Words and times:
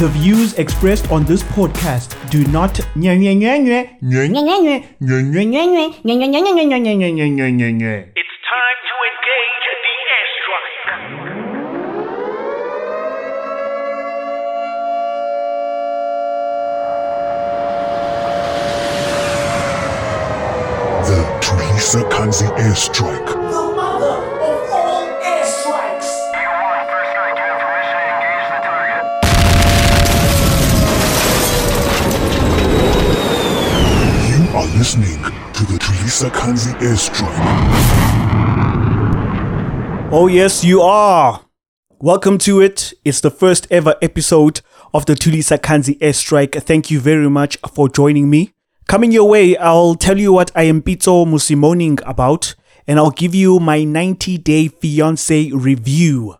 The 0.00 0.08
views 0.08 0.54
expressed 0.54 1.10
on 1.10 1.26
this 1.26 1.42
podcast 1.42 2.16
do 2.30 2.46
not 2.46 2.80
It's 8.16 8.36
time 8.48 8.80
to 8.88 8.94
engage 9.10 9.66
the 9.84 9.96
airstrike. 10.16 10.80
The 21.04 21.20
Teresa 21.42 22.00
Kanzi 22.08 22.48
airstrike. 22.56 23.39
Listening 34.96 35.22
to 35.52 35.64
the 35.66 35.78
Teresa 35.78 36.28
Kanzi 36.30 36.72
airstrike. 36.80 37.30
Oh, 40.10 40.26
yes, 40.26 40.64
you 40.64 40.80
are. 40.80 41.44
Welcome 42.00 42.38
to 42.38 42.60
it. 42.60 42.92
It's 43.04 43.20
the 43.20 43.30
first 43.30 43.68
ever 43.70 43.94
episode 44.02 44.62
of 44.92 45.06
the 45.06 45.14
Tulisa 45.14 45.58
Kanzi 45.58 45.96
airstrike. 46.00 46.60
Thank 46.62 46.90
you 46.90 46.98
very 46.98 47.30
much 47.30 47.56
for 47.72 47.88
joining 47.88 48.28
me. 48.28 48.52
Coming 48.88 49.12
your 49.12 49.28
way, 49.28 49.56
I'll 49.58 49.94
tell 49.94 50.18
you 50.18 50.32
what 50.32 50.50
I 50.56 50.64
am 50.64 50.82
Pizzo 50.82 51.24
Musimoning 51.24 52.00
about, 52.04 52.56
and 52.88 52.98
I'll 52.98 53.12
give 53.12 53.32
you 53.34 53.60
my 53.60 53.84
90 53.84 54.38
day 54.38 54.66
fiance 54.68 55.52
review. 55.54 56.34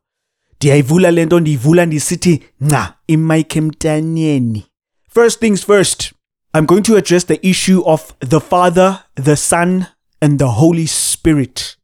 Ndiyayivula 0.56 1.10
lento 1.10 1.40
ndiyivula 1.40 1.86
ndisithi 1.86 2.42
nca 2.60 2.94
imayike 3.06 3.58
emntaneni. 3.58 4.66
First 5.08 5.40
things 5.40 5.64
first, 5.66 6.12
I'm 6.52 6.66
going 6.66 6.82
to 6.84 6.96
address 6.96 7.24
the 7.24 7.44
issue 7.46 7.82
of 7.86 8.14
the 8.18 8.40
Father, 8.40 9.04
the 9.14 9.36
Son, 9.36 9.86
and 10.20 10.38
the 10.38 10.48
Holy 10.48 10.86
Spirit. 10.86 11.76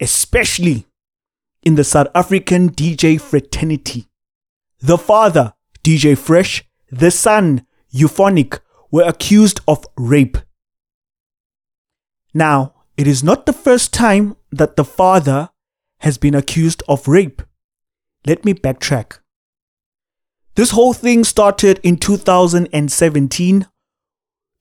especially 0.00 0.86
in 1.62 1.74
the 1.74 1.84
South 1.84 2.08
African 2.14 2.70
DJ 2.70 3.20
fraternity. 3.20 4.06
The 4.80 4.98
father 4.98 5.54
DJ 5.84 6.16
Fresh 6.16 6.64
the 6.90 7.10
son 7.10 7.66
Euphonik 7.92 8.60
were 8.90 9.02
accused 9.02 9.60
of 9.68 9.84
rape. 9.96 10.38
Now 12.32 12.74
it 12.96 13.06
is 13.06 13.22
not 13.22 13.46
the 13.46 13.52
first 13.52 13.92
time 13.92 14.36
that 14.50 14.76
the 14.76 14.84
father 14.84 15.50
has 16.00 16.18
been 16.18 16.34
accused 16.34 16.82
of 16.88 17.08
rape. 17.08 17.42
Let 18.26 18.44
me 18.44 18.54
backtrack 18.54 19.18
this 20.56 20.70
whole 20.70 20.94
thing 20.94 21.22
started 21.22 21.78
in 21.82 21.96
2017 21.98 23.66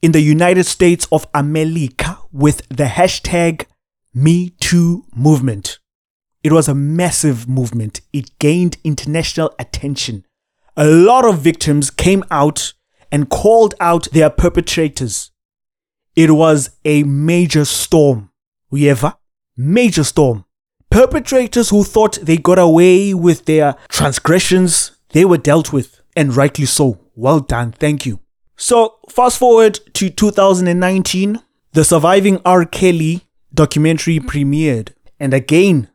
in 0.01 0.11
the 0.11 0.21
United 0.21 0.65
States 0.65 1.07
of 1.11 1.25
America 1.33 2.19
with 2.31 2.61
the 2.69 2.83
hashtag 2.83 3.65
Me 4.13 4.49
Too 4.59 5.05
movement. 5.15 5.79
It 6.43 6.51
was 6.51 6.67
a 6.67 6.75
massive 6.75 7.47
movement. 7.49 8.01
It 8.13 8.37
gained 8.37 8.77
international 8.83 9.55
attention. 9.57 10.25
A 10.77 10.85
lot 10.85 11.25
of 11.25 11.39
victims 11.39 11.89
came 11.89 12.23
out 12.29 12.73
and 13.11 13.29
called 13.29 13.73
out 13.79 14.07
their 14.11 14.29
perpetrators. 14.29 15.31
It 16.15 16.31
was 16.31 16.69
a 16.83 17.03
major 17.03 17.65
storm. 17.65 18.31
We 18.69 18.89
ever? 18.89 19.15
Major 19.57 20.03
storm. 20.03 20.45
Perpetrators 20.89 21.69
who 21.69 21.83
thought 21.83 22.19
they 22.21 22.37
got 22.37 22.59
away 22.59 23.13
with 23.13 23.45
their 23.45 23.75
transgressions, 23.89 24.91
they 25.15 25.23
were 25.23 25.37
dealt 25.37 25.71
with, 25.71 26.01
and 26.17 26.35
rightly 26.35 26.65
so. 26.65 26.99
Well 27.15 27.39
done. 27.39 27.71
Thank 27.71 28.05
you. 28.05 28.19
So, 28.57 28.95
fast 29.07 29.39
forward 29.39 29.79
to 29.93 30.09
2019, 30.09 31.41
the 31.71 31.85
Surviving 31.85 32.41
R. 32.43 32.65
Kelly 32.65 33.21
documentary 33.53 34.19
premiered, 34.19 34.89
and 35.17 35.33
again, 35.33 35.87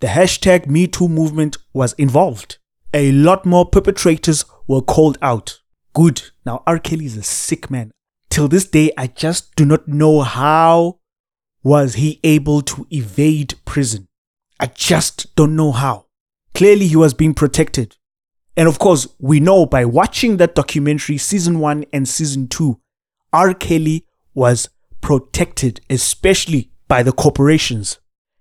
the 0.00 0.08
hashtag 0.08 0.66
MeToo 0.66 1.08
movement 1.08 1.56
was 1.72 1.94
involved. 1.94 2.58
A 2.92 3.12
lot 3.12 3.46
more 3.46 3.64
perpetrators 3.64 4.44
were 4.66 4.82
called 4.82 5.16
out. 5.22 5.58
Good. 5.94 6.24
Now, 6.44 6.62
R. 6.66 6.78
Kelly 6.78 7.06
is 7.06 7.16
a 7.16 7.22
sick 7.22 7.70
man. 7.70 7.92
Till 8.28 8.46
this 8.46 8.68
day, 8.68 8.90
I 8.98 9.06
just 9.06 9.56
do 9.56 9.64
not 9.64 9.88
know 9.88 10.20
how 10.20 10.98
was 11.62 11.94
he 11.94 12.20
able 12.22 12.60
to 12.60 12.86
evade 12.90 13.54
prison. 13.64 14.08
I 14.60 14.66
just 14.66 15.34
don't 15.34 15.56
know 15.56 15.72
how. 15.72 16.08
Clearly, 16.52 16.88
he 16.88 16.96
was 16.96 17.14
being 17.14 17.32
protected. 17.32 17.96
And 18.56 18.68
of 18.68 18.78
course, 18.78 19.06
we 19.18 19.38
know 19.40 19.66
by 19.66 19.84
watching 19.84 20.38
that 20.38 20.54
documentary, 20.54 21.18
season 21.18 21.58
one 21.60 21.84
and 21.92 22.08
season 22.08 22.48
two, 22.48 22.80
R. 23.32 23.52
Kelly 23.52 24.06
was 24.34 24.68
protected, 25.00 25.80
especially 25.90 26.70
by 26.88 27.02
the 27.02 27.12
corporations. 27.12 27.98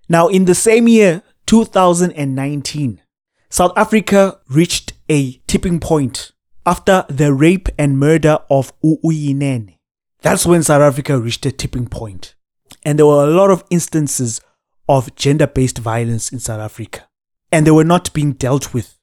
Now, 0.07 0.27
in 0.27 0.45
the 0.45 0.55
same 0.55 0.87
year, 0.87 1.23
2019, 1.47 3.01
South 3.49 3.73
Africa 3.75 4.39
reached 4.49 4.93
a 5.09 5.33
tipping 5.47 5.79
point 5.79 6.31
after 6.65 7.05
the 7.09 7.33
rape 7.33 7.69
and 7.77 7.99
murder 7.99 8.39
of 8.49 8.73
Uyinene. 8.81 9.77
That's 10.21 10.45
when 10.45 10.63
South 10.63 10.81
Africa 10.81 11.19
reached 11.19 11.45
a 11.45 11.51
tipping 11.51 11.87
point. 11.87 12.35
And 12.83 12.97
there 12.97 13.05
were 13.05 13.23
a 13.23 13.27
lot 13.31 13.51
of 13.51 13.63
instances 13.69 14.41
of 14.87 15.15
gender 15.15 15.47
based 15.47 15.77
violence 15.77 16.31
in 16.31 16.39
South 16.39 16.59
Africa. 16.59 17.07
And 17.51 17.65
they 17.65 17.71
were 17.71 17.83
not 17.83 18.13
being 18.13 18.33
dealt 18.33 18.73
with. 18.73 18.94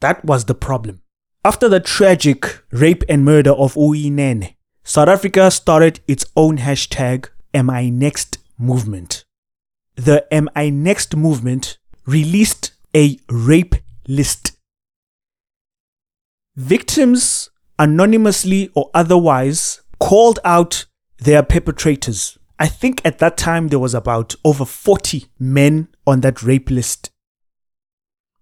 That 0.00 0.24
was 0.24 0.44
the 0.44 0.54
problem. 0.54 1.02
After 1.44 1.68
the 1.68 1.80
tragic 1.80 2.62
rape 2.70 3.04
and 3.08 3.24
murder 3.24 3.52
of 3.52 3.74
Uyinene, 3.74 4.54
South 4.82 5.08
Africa 5.08 5.50
started 5.50 6.00
its 6.06 6.24
own 6.36 6.58
hashtag 6.58 7.28
Am 7.54 7.70
I 7.70 7.88
Next 7.88 8.38
movement. 8.58 9.24
The 9.94 10.26
Am 10.32 10.48
I 10.54 10.70
Next 10.70 11.16
movement 11.16 11.78
released 12.04 12.72
a 12.94 13.18
rape 13.28 13.76
list. 14.06 14.52
Victims, 16.54 17.50
anonymously 17.78 18.70
or 18.74 18.90
otherwise, 18.94 19.82
called 19.98 20.38
out 20.44 20.86
their 21.18 21.42
perpetrators. 21.42 22.38
I 22.58 22.68
think 22.68 23.00
at 23.04 23.18
that 23.18 23.36
time 23.36 23.68
there 23.68 23.78
was 23.78 23.94
about 23.94 24.34
over 24.44 24.64
40 24.64 25.26
men 25.38 25.88
on 26.06 26.20
that 26.20 26.42
rape 26.42 26.70
list. 26.70 27.10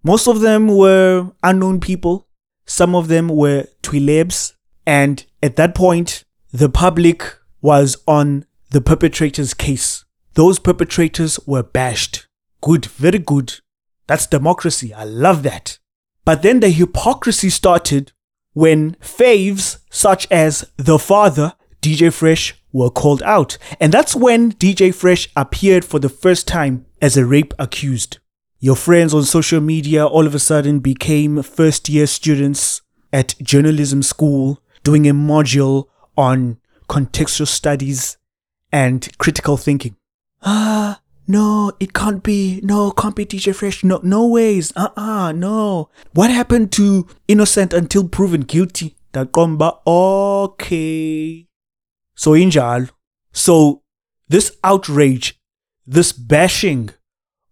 Most 0.06 0.28
of 0.28 0.40
them 0.40 0.68
were 0.68 1.32
unknown 1.42 1.80
people. 1.80 2.28
Some 2.66 2.94
of 2.94 3.08
them 3.08 3.28
were 3.28 3.66
Twilebs. 3.82 4.52
And 4.86 5.24
at 5.42 5.56
that 5.56 5.74
point, 5.74 6.24
the 6.52 6.68
public 6.68 7.38
was 7.62 7.96
on 8.06 8.44
the 8.70 8.82
perpetrator's 8.82 9.54
case. 9.54 10.04
Those 10.34 10.58
perpetrators 10.58 11.40
were 11.46 11.62
bashed. 11.62 12.26
Good, 12.60 12.84
very 12.84 13.18
good. 13.18 13.54
That's 14.06 14.26
democracy. 14.26 14.92
I 14.92 15.04
love 15.04 15.42
that. 15.44 15.78
But 16.26 16.42
then 16.42 16.60
the 16.60 16.68
hypocrisy 16.68 17.48
started 17.48 18.12
when 18.52 18.96
faves 18.96 19.78
such 19.88 20.30
as 20.30 20.70
The 20.76 20.98
Father, 20.98 21.54
DJ 21.80 22.12
Fresh, 22.12 22.54
were 22.72 22.90
called 22.90 23.22
out. 23.22 23.56
And 23.80 23.92
that's 23.92 24.14
when 24.14 24.52
DJ 24.52 24.94
Fresh 24.94 25.30
appeared 25.34 25.84
for 25.84 25.98
the 25.98 26.10
first 26.10 26.46
time 26.46 26.84
as 27.00 27.16
a 27.16 27.24
rape 27.24 27.54
accused. 27.58 28.18
Your 28.64 28.76
friends 28.76 29.12
on 29.12 29.24
social 29.24 29.60
media 29.60 30.06
all 30.06 30.26
of 30.26 30.34
a 30.34 30.38
sudden 30.38 30.78
became 30.78 31.42
first 31.42 31.90
year 31.90 32.06
students 32.06 32.80
at 33.12 33.34
journalism 33.42 34.02
school 34.02 34.58
doing 34.82 35.06
a 35.06 35.12
module 35.12 35.88
on 36.16 36.56
contextual 36.88 37.46
studies 37.46 38.16
and 38.72 39.06
critical 39.18 39.58
thinking. 39.58 39.96
Ah, 40.40 41.02
no, 41.28 41.72
it 41.78 41.92
can't 41.92 42.22
be. 42.22 42.60
No, 42.62 42.90
can't 42.90 43.14
be 43.14 43.26
DJ 43.26 43.54
Fresh. 43.54 43.84
No, 43.84 44.00
no 44.02 44.26
ways. 44.28 44.72
Uh-uh, 44.74 45.32
no. 45.32 45.90
What 46.14 46.30
happened 46.30 46.72
to 46.72 47.06
innocent 47.28 47.74
until 47.74 48.08
proven 48.08 48.40
guilty? 48.40 48.96
Dakomba, 49.12 49.80
okay. 49.86 51.48
So 52.14 52.30
injal. 52.30 52.88
So 53.30 53.82
this 54.26 54.56
outrage, 54.64 55.38
this 55.86 56.14
bashing 56.14 56.92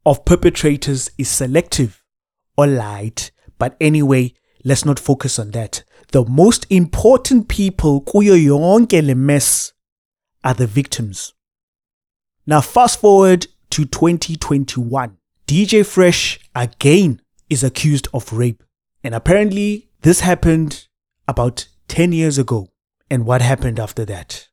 of 0.05 0.25
perpetrators 0.25 1.11
is 1.19 1.29
selective 1.29 2.03
or 2.57 2.67
light. 2.67 3.31
But 3.59 3.77
anyway, 3.81 4.35
let's 4.65 4.85
not 4.85 4.99
focus 4.99 5.39
on 5.39 5.51
that. 5.53 5.85
The 6.11 6.25
most 6.25 6.67
important 6.71 7.49
people 7.49 8.03
kuyo 8.03 9.07
le 9.07 9.15
mess 9.15 9.73
are 10.45 10.55
the 10.55 10.67
victims. 10.67 11.33
Now 12.47 12.61
fast 12.61 13.01
forward 13.01 13.47
to 13.71 13.85
2021. 13.85 15.17
DJ 15.47 15.87
Fresh 15.87 16.41
again 16.55 17.21
is 17.49 17.63
accused 17.63 18.09
of 18.13 18.33
rape. 18.33 18.63
And 19.05 19.15
apparently 19.15 19.91
this 20.03 20.21
happened 20.21 20.89
about 21.29 21.69
10 21.89 22.13
years 22.13 22.39
ago. 22.39 22.69
And 23.11 23.27
what 23.27 23.43
happened 23.43 23.79
after 23.79 24.05
that? 24.07 24.49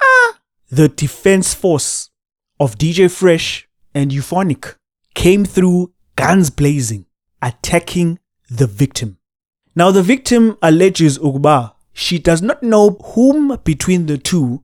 Ah, 0.00 0.40
the 0.70 0.88
defense 0.88 1.54
force 1.54 2.10
of 2.58 2.76
DJ 2.76 3.10
Fresh 3.10 3.68
and 3.94 4.10
Euphonik 4.10 4.77
came 5.18 5.44
through 5.44 5.92
guns 6.14 6.48
blazing, 6.48 7.04
attacking 7.42 8.20
the 8.48 8.68
victim. 8.68 9.18
Now, 9.74 9.90
the 9.90 10.02
victim 10.02 10.56
alleges 10.62 11.18
Ugba 11.18 11.72
she 11.92 12.20
does 12.20 12.40
not 12.40 12.62
know 12.62 12.90
whom 13.14 13.58
between 13.64 14.06
the 14.06 14.16
two 14.16 14.62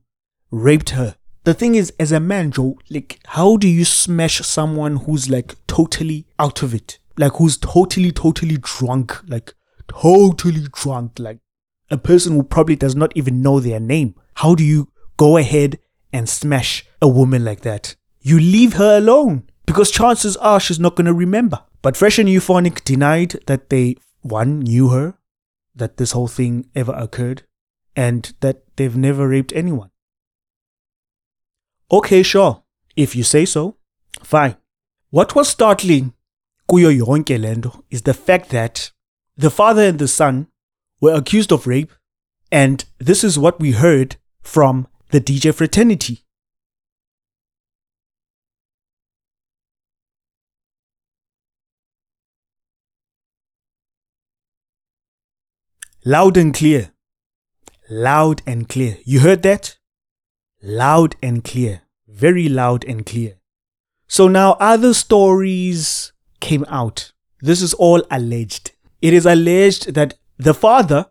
raped 0.51 0.91
her. 0.91 1.17
The 1.43 1.53
thing 1.53 1.75
is, 1.75 1.91
as 1.99 2.13
a 2.13 2.21
man, 2.21 2.51
Joe, 2.51 2.79
like, 2.89 3.19
how 3.25 3.57
do 3.57 3.67
you 3.67 3.83
smash 3.83 4.37
someone 4.39 4.95
who's 4.95 5.29
like 5.29 5.55
totally 5.67 6.25
out 6.39 6.63
of 6.63 6.73
it? 6.73 6.99
Like, 7.17 7.33
who's 7.33 7.57
totally, 7.57 8.13
totally 8.13 8.57
drunk? 8.61 9.21
Like, 9.27 9.53
totally 9.89 10.67
drunk? 10.71 11.19
Like, 11.19 11.39
a 11.91 11.97
person 11.97 12.31
who 12.31 12.43
probably 12.43 12.77
does 12.77 12.95
not 12.95 13.11
even 13.17 13.41
know 13.41 13.59
their 13.59 13.81
name. 13.81 14.15
How 14.35 14.55
do 14.55 14.63
you 14.63 14.87
go 15.17 15.35
ahead 15.35 15.79
and 16.13 16.29
smash 16.29 16.85
a 17.01 17.09
woman 17.09 17.43
like 17.43 17.59
that? 17.61 17.97
You 18.21 18.39
leave 18.39 18.75
her 18.75 18.99
alone 18.99 19.49
because 19.65 19.91
chances 19.91 20.37
are 20.37 20.59
she's 20.59 20.79
not 20.79 20.95
going 20.95 21.05
to 21.05 21.13
remember. 21.13 21.63
But 21.81 21.97
Fresh 21.97 22.19
and 22.19 22.29
Euphonik 22.29 22.83
denied 22.83 23.39
that 23.47 23.69
they, 23.69 23.95
one, 24.21 24.59
knew 24.59 24.89
her, 24.89 25.15
that 25.75 25.97
this 25.97 26.11
whole 26.11 26.27
thing 26.27 26.69
ever 26.75 26.93
occurred, 26.93 27.43
and 27.95 28.33
that 28.39 28.63
they've 28.75 28.95
never 28.95 29.27
raped 29.27 29.53
anyone. 29.53 29.91
Okay, 31.91 32.23
sure. 32.23 32.63
If 32.95 33.15
you 33.15 33.23
say 33.23 33.45
so, 33.45 33.77
fine. 34.23 34.55
What 35.09 35.35
was 35.35 35.49
startling 35.49 36.13
kuyo 36.69 36.91
yonke 36.97 37.39
lento 37.39 37.83
is 37.91 38.01
the 38.01 38.13
fact 38.13 38.49
that 38.49 38.91
the 39.37 39.51
father 39.51 39.83
and 39.83 39.99
the 39.99 40.07
son 40.07 40.47
were 40.99 41.13
accused 41.13 41.51
of 41.51 41.67
rape, 41.67 41.91
and 42.51 42.85
this 42.97 43.23
is 43.23 43.37
what 43.37 43.59
we 43.59 43.71
heard 43.71 44.15
from 44.41 44.87
the 45.11 45.21
DJ 45.21 45.53
fraternity. 45.53 46.24
Loud 56.07 56.37
and 56.37 56.53
clear. 56.53 56.91
Loud 57.89 58.43
and 58.45 58.69
clear. 58.69 58.99
You 59.05 59.21
heard 59.21 59.41
that? 59.41 59.79
Loud 60.61 61.15
and 61.23 61.43
clear. 61.43 61.81
Very 62.07 62.47
loud 62.47 62.85
and 62.85 63.03
clear. 63.03 63.37
So 64.07 64.27
now 64.27 64.51
other 64.59 64.93
stories 64.93 66.13
came 66.39 66.63
out. 66.67 67.11
This 67.41 67.59
is 67.63 67.73
all 67.73 68.03
alleged. 68.11 68.73
It 69.01 69.15
is 69.15 69.25
alleged 69.25 69.95
that 69.95 70.13
the 70.37 70.53
father 70.53 71.07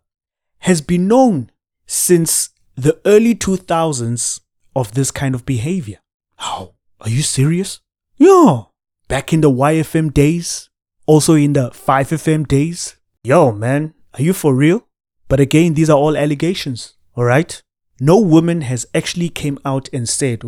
has 0.59 0.81
been 0.81 1.09
known 1.09 1.51
since 1.87 2.51
the 2.77 3.01
early 3.05 3.35
2000s 3.35 4.43
of 4.77 4.95
this 4.95 5.11
kind 5.11 5.35
of 5.35 5.45
behavior. 5.45 5.99
How? 6.37 6.75
Are 7.01 7.11
you 7.11 7.23
serious? 7.23 7.81
Yeah. 8.17 8.63
Back 9.09 9.33
in 9.33 9.41
the 9.41 9.51
YFM 9.51 10.15
days, 10.15 10.71
also 11.05 11.35
in 11.35 11.55
the 11.55 11.71
5FM 11.71 12.47
days. 12.47 12.95
Yo, 13.25 13.51
man, 13.51 13.94
are 14.15 14.23
you 14.23 14.33
for 14.33 14.55
real? 14.55 14.87
But 15.29 15.41
again, 15.41 15.75
these 15.75 15.91
are 15.91 15.99
all 15.99 16.17
allegations, 16.17 16.95
alright? 17.17 17.63
No 18.01 18.19
woman 18.19 18.63
has 18.63 18.87
actually 18.95 19.29
came 19.29 19.59
out 19.65 19.89
and 19.93 20.09
said, 20.09 20.43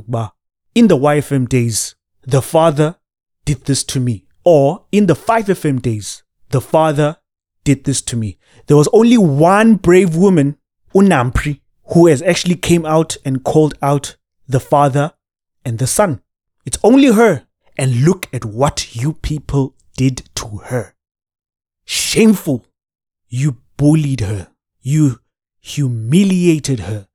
in 0.74 0.88
the 0.88 0.96
YFM 0.96 1.48
days, 1.48 1.94
the 2.22 2.42
father 2.42 2.96
did 3.44 3.64
this 3.64 3.84
to 3.84 4.00
me. 4.00 4.26
Or 4.44 4.84
in 4.92 5.06
the 5.06 5.14
5FM 5.14 5.82
days, 5.82 6.22
the 6.50 6.60
father 6.60 7.16
did 7.64 7.84
this 7.84 8.00
to 8.02 8.16
me. 8.16 8.38
There 8.66 8.76
was 8.76 8.88
only 8.92 9.18
one 9.18 9.74
brave 9.74 10.14
woman, 10.14 10.58
Unampri, 10.94 11.60
who 11.92 12.06
has 12.06 12.22
actually 12.22 12.56
came 12.56 12.86
out 12.86 13.16
and 13.24 13.42
called 13.42 13.74
out 13.82 14.16
the 14.46 14.60
father 14.60 15.14
and 15.64 15.78
the 15.78 15.86
son. 15.86 16.20
It's 16.64 16.78
only 16.84 17.12
her. 17.12 17.46
And 17.78 18.04
look 18.04 18.28
at 18.32 18.44
what 18.44 18.94
you 18.94 19.14
people 19.14 19.74
did 19.96 20.28
to 20.36 20.58
her. 20.64 20.94
Shameful. 21.84 22.64
You 23.28 23.58
bullied 23.76 24.20
her. 24.20 24.48
You 24.80 25.20
humiliated 25.60 26.80
her. 26.80 27.08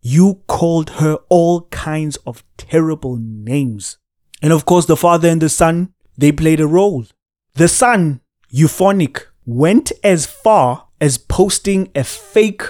You 0.00 0.42
called 0.46 0.90
her 0.90 1.18
all 1.28 1.62
kinds 1.70 2.16
of 2.26 2.44
terrible 2.56 3.16
names. 3.16 3.98
And 4.42 4.52
of 4.52 4.66
course, 4.66 4.86
the 4.86 4.96
father 4.96 5.28
and 5.28 5.40
the 5.40 5.48
son, 5.48 5.94
they 6.18 6.30
played 6.30 6.60
a 6.60 6.66
role. 6.66 7.06
The 7.54 7.68
son, 7.68 8.20
Euphonik, 8.52 9.26
went 9.46 9.92
as 10.02 10.26
far 10.26 10.88
as 11.00 11.16
posting 11.16 11.90
a 11.94 12.04
fake 12.04 12.62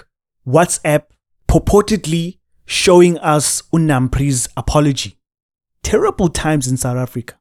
WhatsApp 0.46 1.04
purportedly 1.48 2.38
showing 2.66 3.18
us 3.18 3.62
Unampri's 3.72 4.48
apology. 4.56 5.18
Terrible 5.82 6.28
times 6.28 6.68
in 6.68 6.76
South 6.76 6.96
Africa. 6.96 7.38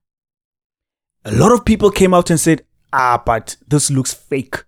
A 1.26 1.32
lot 1.32 1.52
of 1.52 1.64
people 1.64 1.92
came 1.92 2.14
out 2.14 2.30
and 2.30 2.40
said, 2.40 2.66
ah, 2.92 3.22
but 3.24 3.56
this 3.68 3.90
looks 3.90 4.14
fake. 4.14 4.64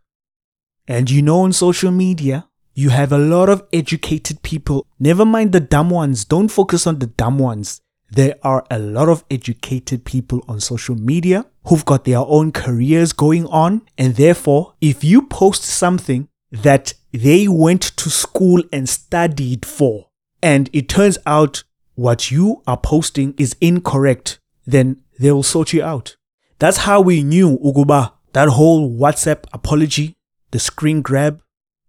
And 0.88 1.10
you 1.10 1.22
know, 1.22 1.42
on 1.42 1.54
social 1.54 1.92
media, 1.92 2.48
you 2.74 2.90
have 2.90 3.12
a 3.12 3.18
lot 3.18 3.50
of 3.50 3.64
educated 3.74 4.42
people. 4.44 4.86
Never 5.00 5.26
mind 5.26 5.52
the 5.52 5.60
dumb 5.60 5.90
ones. 5.90 6.26
Don't 6.26 6.50
focus 6.50 6.86
on 6.86 7.00
the 7.00 7.08
dumb 7.08 7.40
ones. 7.40 7.82
There 8.12 8.36
are 8.44 8.66
a 8.70 8.78
lot 8.78 9.10
of 9.10 9.24
educated 9.32 10.06
people 10.06 10.44
on 10.48 10.60
social 10.60 10.96
media 10.96 11.46
who've 11.66 11.86
got 11.86 12.06
their 12.06 12.20
own 12.20 12.52
careers 12.52 13.14
going 13.14 13.48
on. 13.48 13.82
And 13.98 14.16
therefore, 14.16 14.74
if 14.80 15.04
you 15.04 15.24
post 15.24 15.64
something 15.64 16.28
that 16.52 16.94
they 17.12 17.48
went 17.48 17.82
to 17.82 18.10
school 18.10 18.62
and 18.72 18.88
studied 18.88 19.66
for, 19.66 20.10
and 20.44 20.70
it 20.72 20.88
turns 20.88 21.18
out 21.26 21.64
what 21.96 22.30
you 22.30 22.62
are 22.68 22.78
posting 22.78 23.34
is 23.38 23.56
incorrect, 23.60 24.40
then 24.68 25.02
they 25.18 25.32
will 25.32 25.44
sort 25.44 25.74
you 25.74 25.82
out. 25.82 26.18
That's 26.60 26.78
how 26.78 27.02
we 27.02 27.24
knew 27.24 27.58
Uguba, 27.60 28.14
that 28.34 28.50
whole 28.50 28.92
WhatsApp 28.92 29.46
apology, 29.54 30.16
the 30.56 30.60
screen 30.60 31.02
grab 31.02 31.42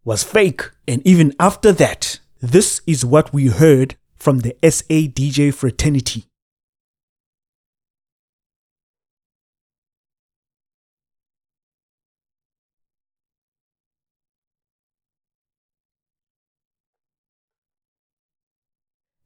was 0.05 0.25
fake. 0.25 0.63
And 0.89 1.01
even 1.07 1.33
after 1.39 1.71
that, 1.71 2.19
this 2.43 2.81
is 2.85 3.05
what 3.05 3.33
we 3.33 3.47
heard 3.47 3.95
from 4.17 4.41
the 4.41 4.57
SA 4.61 5.07
DJ 5.19 5.55
fraternity. 5.55 6.25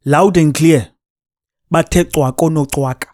loud 0.04 0.36
and 0.38 0.54
clear 0.54 0.88
bathe 1.70 2.10
cwaka 2.12 2.48
nocwaka 2.50 3.08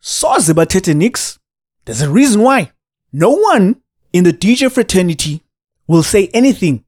soze 0.00 0.52
bathethe 0.52 0.94
nix 0.96 1.38
there's 1.84 2.02
a 2.02 2.10
reason 2.10 2.42
why 2.42 2.72
no 3.12 3.30
one 3.30 3.76
in 4.12 4.24
the 4.24 4.32
dj 4.32 4.70
fraternity 4.70 5.43
will 5.86 6.02
say 6.02 6.28
anything 6.32 6.84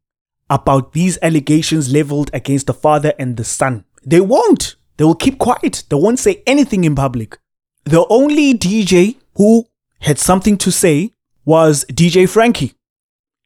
about 0.49 0.93
these 0.93 1.19
allegations 1.23 1.93
leveled 1.93 2.31
against 2.33 2.67
the 2.67 2.75
father 2.75 3.13
and 3.19 3.37
the 3.37 3.45
son 3.45 3.85
they 4.05 4.21
won't 4.21 4.77
they 4.97 5.05
will 5.05 5.15
keep 5.15 5.39
quiet 5.39 5.85
they 5.89 5.97
won't 5.97 6.19
say 6.19 6.43
anything 6.47 6.85
in 6.85 6.95
public 6.95 7.39
the 7.85 8.07
only 8.09 8.55
dj 8.55 9.17
who 9.35 9.67
had 10.01 10.19
something 10.19 10.57
to 10.57 10.71
say 10.71 11.11
was 11.45 11.85
dj 11.91 12.29
frankie 12.29 12.75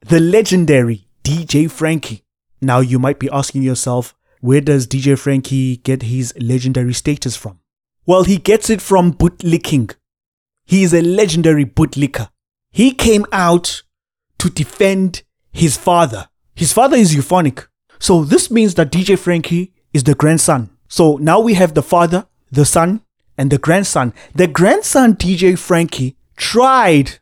the 0.06 0.20
legendary 0.20 1.06
dj 1.24 1.70
frankie 1.70 2.22
now 2.60 2.80
you 2.80 2.98
might 2.98 3.18
be 3.18 3.30
asking 3.30 3.62
yourself 3.62 4.14
where 4.40 4.62
does 4.62 4.86
DJ 4.86 5.18
Frankie 5.18 5.76
get 5.76 6.02
his 6.02 6.32
legendary 6.40 6.94
status 6.94 7.36
from? 7.36 7.60
Well, 8.06 8.24
he 8.24 8.38
gets 8.38 8.70
it 8.70 8.80
from 8.80 9.12
bootlicking. 9.12 9.94
He 10.64 10.82
is 10.82 10.94
a 10.94 11.02
legendary 11.02 11.66
bootlicker. 11.66 12.30
He 12.72 12.92
came 12.92 13.26
out 13.32 13.82
to 14.38 14.48
defend 14.48 15.22
his 15.52 15.76
father. 15.76 16.28
His 16.54 16.72
father 16.72 16.96
is 16.96 17.14
Euphonik. 17.14 17.66
So 17.98 18.24
this 18.24 18.50
means 18.50 18.74
that 18.74 18.90
DJ 18.90 19.18
Frankie 19.18 19.72
is 19.92 20.04
the 20.04 20.14
grandson. 20.14 20.70
So 20.88 21.16
now 21.16 21.40
we 21.40 21.54
have 21.54 21.74
the 21.74 21.82
father, 21.82 22.26
the 22.50 22.64
son, 22.64 23.02
and 23.36 23.50
the 23.50 23.58
grandson. 23.58 24.12
The 24.34 24.46
grandson, 24.46 25.14
DJ 25.14 25.58
Frankie, 25.58 26.16
tried 26.36 27.18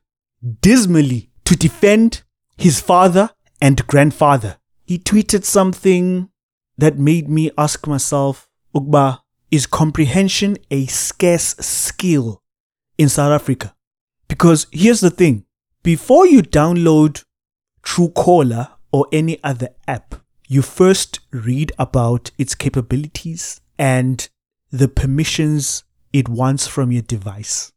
dismally 0.60 1.30
to 1.44 1.56
defend 1.56 2.22
his 2.56 2.80
father 2.80 3.30
and 3.60 3.86
grandfather. 3.86 4.56
He 4.84 4.98
tweeted 4.98 5.44
something 5.44 6.30
that 6.76 6.98
made 6.98 7.28
me 7.28 7.50
ask 7.58 7.86
myself, 7.86 8.48
Ugba, 8.74 9.20
is 9.50 9.66
comprehension 9.66 10.56
a 10.70 10.86
scarce 10.86 11.54
skill 11.56 12.42
in 12.96 13.08
South 13.08 13.32
Africa? 13.32 13.74
Because 14.28 14.66
here's 14.72 15.00
the 15.00 15.10
thing 15.10 15.44
before 15.82 16.26
you 16.26 16.42
download 16.42 17.24
Truecaller 17.88 18.68
or 18.92 19.06
any 19.10 19.42
other 19.42 19.70
app, 19.86 20.16
you 20.46 20.60
first 20.60 21.20
read 21.30 21.72
about 21.78 22.30
its 22.36 22.54
capabilities 22.54 23.62
and 23.78 24.28
the 24.70 24.88
permissions 24.88 25.84
it 26.12 26.28
wants 26.28 26.66
from 26.66 26.92
your 26.92 27.00
device. 27.00 27.72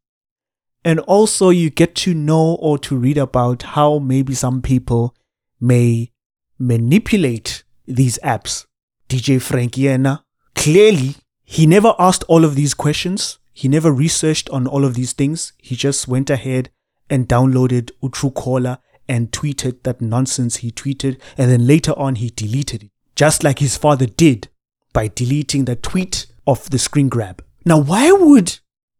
And 0.84 1.00
also, 1.00 1.50
you 1.50 1.70
get 1.70 1.96
to 1.96 2.14
know 2.14 2.56
or 2.56 2.78
to 2.80 2.98
read 2.98 3.18
about 3.18 3.64
how 3.64 4.00
maybe 4.00 4.34
some 4.34 4.62
people 4.62 5.16
may 5.62 6.12
manipulate 6.60 7.64
these 7.88 8.20
apps 8.22 8.66
DJ 9.08 9.38
Frankiena, 9.38 10.24
clearly 10.56 11.16
he 11.46 11.66
never 11.66 11.96
asked 11.98 12.24
all 12.28 12.44
of 12.44 12.56
these 12.56 12.74
questions. 12.74 13.40
He 13.54 13.70
never 13.70 13.92
researched 13.92 14.50
on 14.50 14.68
all 14.68 14.84
of 14.84 14.96
these 14.96 15.14
things. 15.14 15.54
He 15.58 15.76
just 15.76 16.08
went 16.08 16.30
ahead 16.30 16.70
and 17.10 17.30
downloaded 17.30 17.92
Truecaller 18.02 18.80
and 19.08 19.32
tweeted 19.32 19.84
that 19.84 20.02
nonsense 20.02 20.58
he 20.58 20.72
tweeted, 20.72 21.20
and 21.38 21.52
then 21.52 21.68
later 21.68 21.94
on 21.98 22.16
he 22.16 22.30
deleted 22.30 22.84
it, 22.84 22.92
just 23.16 23.44
like 23.44 23.60
his 23.60 23.78
father 23.78 24.06
did 24.06 24.48
by 24.94 25.08
deleting 25.08 25.66
the 25.66 25.76
tweet 25.76 26.28
of 26.48 26.70
the 26.70 26.80
screen 26.80 27.10
grab. 27.10 27.44
Now, 27.66 27.80
why 27.80 28.12
would 28.12 28.60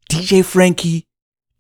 DJ 0.10 0.46
Frankie 0.46 1.08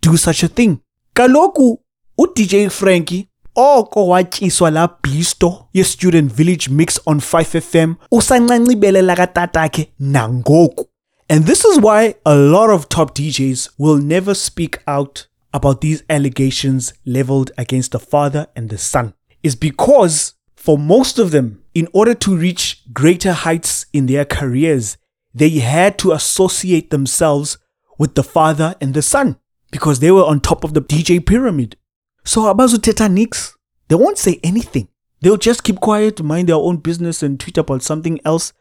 do 0.02 0.18
such 0.18 0.44
a 0.44 0.48
thing? 0.48 0.82
Kaloku, 1.16 1.78
u-DJ 2.18 2.72
Frankie 2.72 3.28
oko 3.56 4.08
watyiswa 4.08 4.72
la 4.72 4.88
bisto 4.88 5.68
ye-student 5.74 6.32
village 6.32 6.70
mix 6.70 7.00
on 7.06 7.20
5fm 7.20 7.96
usancancibelela 8.12 9.16
katatakhe 9.16 9.92
nangoku 10.00 10.86
and 11.30 11.46
this 11.46 11.66
is 11.66 11.80
why 11.80 12.16
a 12.26 12.36
lot 12.36 12.70
of 12.70 12.88
top 12.88 13.14
djs 13.14 13.70
will 13.78 13.98
never 13.98 14.34
speak 14.34 14.80
out 14.88 15.28
about 15.54 15.82
these 15.82 16.04
allegations 16.10 16.94
leveled 17.06 17.52
against 17.58 17.92
the 17.92 18.00
father 18.00 18.48
and 18.56 18.70
the 18.70 18.78
son 18.78 19.14
is 19.44 19.56
because 19.56 20.34
for 20.56 20.78
most 20.78 21.20
of 21.20 21.32
them 21.32 21.64
in 21.74 21.88
order 21.94 22.14
to 22.14 22.36
reach 22.36 22.84
greater 22.94 23.34
heights 23.34 23.86
in 23.94 24.06
their 24.06 24.26
careers 24.26 24.98
they 25.34 25.50
had 25.50 25.98
to 25.98 26.12
associate 26.12 26.90
themselves 26.90 27.58
with 27.98 28.16
the 28.16 28.24
father 28.24 28.76
and 28.80 28.94
the 28.94 29.02
son 29.02 29.38
because 29.72 30.00
they 30.00 30.12
were 30.12 30.26
on 30.26 30.40
top 30.40 30.64
of 30.64 30.74
the 30.74 30.82
dj 30.82 31.26
pyramid 31.26 31.76
so 32.24 32.44
abazuthetha 32.44 33.12
nix, 33.12 33.58
they 33.88 33.96
won't 33.96 34.18
say 34.18 34.40
anything. 34.44 34.88
They'll 35.22 35.38
just 35.38 35.64
keep 35.64 35.80
quiet, 35.80 36.22
mind 36.22 36.50
their 36.50 36.56
own 36.56 36.78
business 36.78 37.24
and 37.24 37.40
tweet 37.40 37.58
about 37.58 37.84
something 37.84 38.20
else 38.26 38.54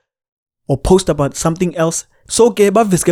or 0.66 0.78
post 0.78 1.08
about 1.08 1.36
something 1.36 1.76
else. 1.76 2.06
So 2.28 2.50
because 2.50 3.02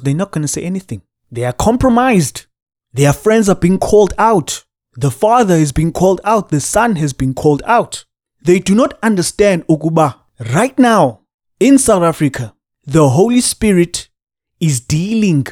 they're 0.00 0.14
not 0.14 0.30
going 0.30 0.42
to 0.42 0.48
say 0.48 0.62
anything. 0.62 1.02
They 1.30 1.44
are 1.44 1.52
compromised. 1.52 2.46
Their 2.92 3.12
friends 3.12 3.48
are 3.48 3.54
being 3.54 3.78
called 3.78 4.14
out. 4.18 4.64
The 4.96 5.10
father 5.10 5.54
is 5.54 5.72
being 5.72 5.92
called 5.92 6.20
out. 6.24 6.48
The 6.48 6.60
son 6.60 6.96
has 6.96 7.12
been 7.12 7.34
called 7.34 7.62
out. 7.64 8.04
They 8.42 8.58
do 8.58 8.74
not 8.74 8.98
understand 9.02 9.66
Ukuba. 9.68 10.16
Right 10.52 10.76
now, 10.78 11.20
in 11.60 11.78
South 11.78 12.02
Africa, 12.02 12.54
the 12.84 13.10
Holy 13.10 13.40
Spirit 13.40 14.08
is 14.58 14.80
dealing 14.80 15.46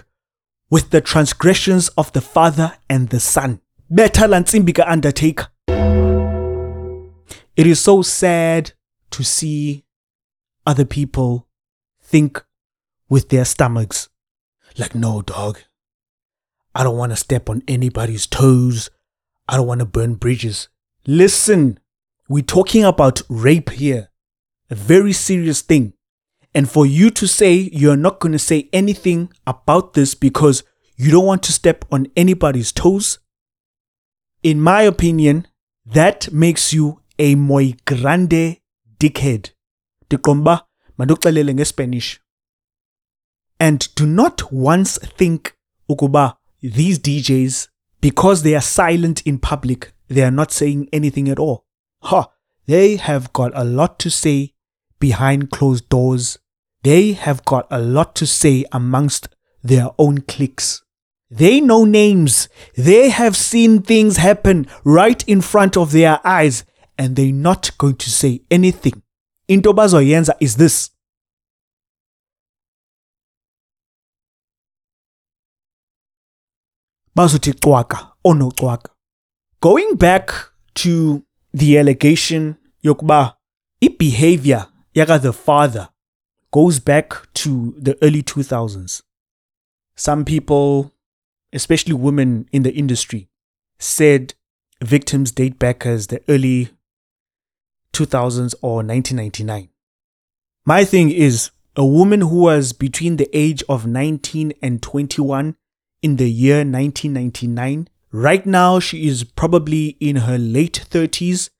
with 0.71 0.91
the 0.91 1.01
transgressions 1.01 1.89
of 1.91 2.13
the 2.13 2.21
father 2.21 2.75
and 2.91 3.11
the 3.11 3.21
son. 3.21 3.61
Better 3.89 4.27
than 4.27 4.45
Tsimbika 4.45 4.85
Undertaker. 4.87 5.49
It 7.57 7.67
is 7.67 7.81
so 7.81 8.03
sad 8.03 8.73
to 9.11 9.25
see 9.25 9.85
other 10.67 10.85
people 10.85 11.49
think 12.03 12.45
with 13.09 13.29
their 13.31 13.45
stomachs. 13.45 14.09
Like, 14.77 14.95
no, 14.95 15.23
dog. 15.23 15.59
I 16.75 16.85
don't 16.85 16.97
want 16.97 17.13
to 17.13 17.17
step 17.17 17.49
on 17.51 17.63
anybody's 17.67 18.27
toes. 18.27 18.91
I 19.49 19.57
don't 19.57 19.67
want 19.67 19.81
to 19.81 19.87
burn 19.87 20.15
bridges. 20.15 20.69
Listen, 21.07 21.79
we're 22.29 22.43
talking 22.43 22.85
about 22.85 23.23
rape 23.29 23.71
here. 23.71 24.11
A 24.71 24.75
very 24.75 25.13
serious 25.13 25.63
thing. 25.63 25.95
And 26.55 26.71
for 26.71 26.85
you 26.87 27.11
to 27.11 27.27
say 27.27 27.71
you're 27.73 27.97
not 27.97 28.21
going 28.21 28.33
to 28.33 28.39
say 28.39 28.69
anything 28.73 29.33
about 29.47 29.95
this 29.95 30.15
because 30.15 30.63
you 30.97 31.11
don't 31.11 31.27
want 31.27 31.43
to 31.45 31.53
step 31.53 31.85
on 31.91 32.09
anybody's 32.17 32.73
toes, 32.73 33.19
in 34.43 34.61
my 34.61 34.83
opinion, 34.83 35.47
that 35.87 36.33
makes 36.33 36.73
you 36.73 37.01
a 37.19 37.35
muy 37.35 37.77
grande 37.87 38.59
dickhead. 38.99 39.51
Dikomba, 40.11 40.63
maduxelele 40.99 41.55
ngeSpanish. 41.55 42.19
And 43.61 43.89
do 43.95 44.07
not 44.07 44.53
once 44.53 44.99
think 44.99 45.57
ukuba 45.91 46.38
these 46.61 46.99
DJs 46.99 47.69
because 48.01 48.43
they 48.43 48.55
are 48.55 48.61
silent 48.61 49.23
in 49.23 49.39
public, 49.39 49.93
they 50.09 50.23
are 50.23 50.31
not 50.31 50.53
saying 50.53 50.89
anything 50.93 51.29
at 51.29 51.39
all. 51.39 51.65
Ha, 52.03 52.29
they 52.67 52.97
have 52.97 53.33
got 53.33 53.53
a 53.55 53.65
lot 53.65 53.99
to 54.01 54.11
say 54.11 54.55
behind 54.99 55.51
closed 55.51 55.89
doors. 55.89 56.39
They 56.83 57.13
have 57.13 57.45
got 57.45 57.67
a 57.71 57.81
lot 57.81 58.15
to 58.17 58.27
say 58.27 58.65
amongst 58.73 59.29
their 59.63 59.89
own 59.99 60.19
cliques. 60.23 60.83
They 61.31 61.61
know 61.61 61.85
names. 61.85 62.49
They 62.77 63.11
have 63.11 63.37
seen 63.37 63.83
things 63.83 64.17
happen 64.17 64.67
right 64.85 65.23
in 65.29 65.41
front 65.41 65.77
of 65.77 65.93
their 65.93 66.21
eyes 66.25 66.65
and 66.97 67.17
they're 67.17 67.33
not 67.33 67.77
going 67.79 67.97
to 67.97 68.11
say 68.11 68.41
anything. 68.51 69.03
Into 69.47 69.73
bazoyenza 69.73 70.35
is 70.41 70.57
this. 70.57 70.91
Bazuti 77.19 77.53
cwaka 77.53 77.99
oh 78.25 78.31
ono 78.31 78.51
cwaka. 78.51 78.91
Going 79.61 79.97
back 79.97 80.53
to 80.75 81.25
the 81.53 81.77
allegation 81.79 82.57
yokuba 82.85 83.35
behavior 83.99 84.69
yaga 84.95 85.19
the 85.19 85.33
father 85.33 85.89
goes 86.53 86.79
back 86.79 87.27
to 87.35 87.75
the 87.77 87.99
early 88.03 88.23
2000s. 88.23 89.03
Some 89.97 90.25
people 90.25 90.93
especially 91.53 91.95
women 91.95 92.49
in 92.53 92.63
the 92.63 92.73
industry, 92.73 93.29
said 93.79 94.35
victims 94.83 95.33
date 95.33 95.59
back 95.59 95.87
as 95.87 96.09
the 96.09 96.21
early 96.29 96.71
2000s 97.93 98.55
or 98.63 98.77
1999. 98.77 99.69
My 100.65 100.85
thing 100.85 101.11
is, 101.11 101.51
a 101.77 101.87
woman 101.87 102.21
who 102.23 102.43
was 102.43 102.73
between 102.73 103.17
the 103.17 103.29
age 103.33 103.63
of 103.69 103.87
19 103.87 104.53
and 104.61 104.83
21 104.83 105.57
in 106.03 106.17
the 106.17 106.31
year 106.31 106.59
1999, 106.59 107.89
right 108.13 108.47
now 108.47 108.79
she 108.81 109.07
is 109.07 109.25
probably 109.25 109.97
in 110.01 110.17
her 110.17 110.39
late 110.39 110.87
30s 110.91 111.51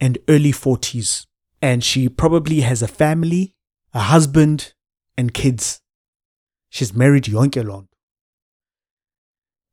and 0.00 0.18
early 0.28 0.52
40s. 0.52 1.26
And 1.62 1.82
she 1.82 2.08
probably 2.08 2.60
has 2.60 2.82
a 2.82 2.88
family, 2.88 3.54
a 3.94 4.00
husband, 4.00 4.74
and 5.16 5.32
kids. 5.32 5.80
She's 6.68 6.94
married 6.94 7.24
Yonke 7.24 7.86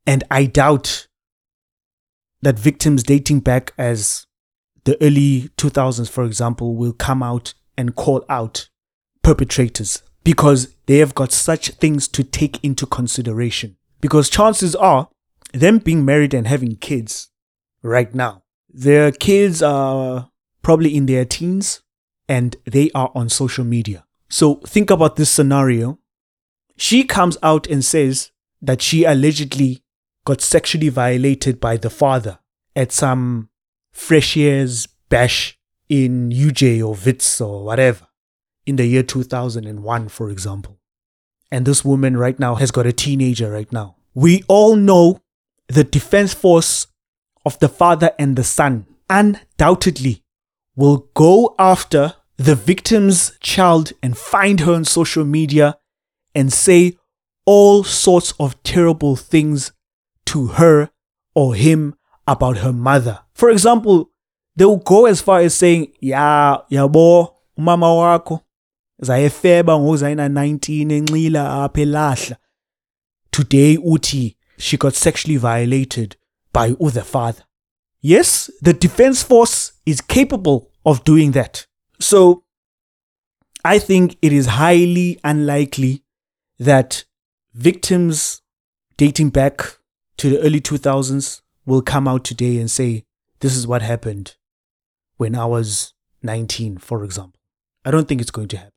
and 0.05 0.23
I 0.29 0.45
doubt 0.45 1.07
that 2.41 2.59
victims 2.59 3.03
dating 3.03 3.39
back 3.39 3.73
as 3.77 4.27
the 4.83 5.01
early 5.01 5.49
2000s, 5.57 6.09
for 6.09 6.25
example, 6.25 6.75
will 6.75 6.91
come 6.91 7.23
out 7.23 7.53
and 7.77 7.95
call 7.95 8.25
out 8.27 8.69
perpetrators 9.21 10.03
because 10.23 10.75
they 10.87 10.97
have 10.97 11.15
got 11.15 11.31
such 11.31 11.69
things 11.71 12.07
to 12.09 12.23
take 12.23 12.61
into 12.63 12.85
consideration. 12.85 13.77
Because 14.03 14.29
chances 14.29 14.75
are, 14.75 15.07
them 15.53 15.77
being 15.77 16.03
married 16.03 16.33
and 16.33 16.45
having 16.45 16.75
kids 16.75 17.29
right 17.81 18.13
now, 18.13 18.43
their 18.67 19.13
kids 19.13 19.63
are 19.63 20.29
probably 20.61 20.93
in 20.93 21.05
their 21.05 21.23
teens 21.23 21.83
and 22.27 22.57
they 22.65 22.91
are 22.93 23.13
on 23.15 23.29
social 23.29 23.63
media. 23.63 24.03
So 24.27 24.55
think 24.67 24.91
about 24.91 25.15
this 25.15 25.29
scenario. 25.29 25.99
She 26.75 27.05
comes 27.05 27.37
out 27.41 27.65
and 27.67 27.85
says 27.85 28.31
that 28.61 28.81
she 28.81 29.05
allegedly 29.05 29.85
got 30.25 30.41
sexually 30.41 30.89
violated 30.89 31.61
by 31.61 31.77
the 31.77 31.89
father 31.89 32.39
at 32.75 32.91
some 32.91 33.47
fresh 33.93 34.35
year's 34.35 34.85
bash 35.07 35.57
in 35.87 36.29
UJ 36.29 36.85
or 36.85 36.97
Wits 37.05 37.39
or 37.39 37.63
whatever 37.63 38.07
in 38.65 38.75
the 38.75 38.85
year 38.85 39.03
2001, 39.03 40.09
for 40.09 40.29
example. 40.29 40.81
And 41.53 41.67
this 41.67 41.85
woman 41.85 42.17
right 42.17 42.39
now 42.39 42.55
has 42.55 42.71
got 42.71 42.87
a 42.87 42.91
teenager 42.91 43.51
right 43.51 43.71
now. 43.71 43.97
We 44.15 44.43
all 44.47 44.75
know 44.75 45.21
the 45.67 45.83
defense 45.83 46.33
force 46.33 46.87
of 47.45 47.59
the 47.59 47.69
father 47.69 48.09
and 48.17 48.35
the 48.35 48.43
son 48.43 48.87
undoubtedly 49.07 50.23
will 50.75 51.09
go 51.13 51.53
after 51.59 52.15
the 52.37 52.55
victim's 52.55 53.37
child 53.39 53.93
and 54.01 54.17
find 54.17 54.61
her 54.61 54.73
on 54.73 54.83
social 54.83 55.25
media 55.25 55.77
and 56.33 56.51
say 56.51 56.97
all 57.45 57.83
sorts 57.83 58.33
of 58.39 58.61
terrible 58.63 59.15
things 59.15 59.73
to 60.25 60.47
her 60.57 60.89
or 61.35 61.53
him 61.53 61.93
about 62.25 62.57
her 62.57 62.73
mother. 62.73 63.19
For 63.35 63.51
example, 63.51 64.09
they 64.55 64.65
will 64.65 64.77
go 64.77 65.05
as 65.05 65.21
far 65.21 65.41
as 65.41 65.53
saying, 65.53 65.93
"Ya, 65.99 66.63
yabo, 66.71 67.35
mama 67.55 67.85
wakho 67.85 68.41
zayefeba 69.03 69.79
ngozayina 69.79 70.27
19 70.29 70.91
enxila 70.91 71.63
apha 71.63 71.81
elahla. 71.81 72.37
Today 73.31 73.77
uti 73.77 74.37
she 74.57 74.77
got 74.77 74.93
sexually 74.95 75.37
violated 75.37 76.15
by 76.53 76.75
the 76.91 77.01
father." 77.01 77.43
Yes, 78.01 78.51
the 78.61 78.73
defense 78.73 79.23
force 79.23 79.73
is 79.85 80.01
capable 80.01 80.71
of 80.85 81.03
doing 81.03 81.31
that. 81.31 81.67
So 81.99 82.43
I 83.63 83.79
think 83.79 84.17
it 84.21 84.33
is 84.33 84.45
highly 84.45 85.19
unlikely 85.23 86.03
that 86.59 87.05
victims 87.53 88.41
dating 88.97 89.29
back 89.29 89.79
to 90.17 90.29
the 90.29 90.39
early 90.39 90.59
2000s 90.59 91.41
will 91.65 91.81
come 91.81 92.07
out 92.07 92.25
today 92.25 92.59
and 92.59 92.69
say, 92.69 93.05
this 93.39 93.55
is 93.55 93.65
what 93.65 93.81
happened 93.81 94.35
when 95.17 95.35
I 95.35 95.45
was 95.45 95.93
19, 96.21 96.77
for 96.77 97.03
example. 97.03 97.39
I 97.85 97.91
don't 97.91 98.07
think 98.07 98.21
it's 98.21 98.31
going 98.31 98.49
to 98.49 98.57
happen 98.57 98.73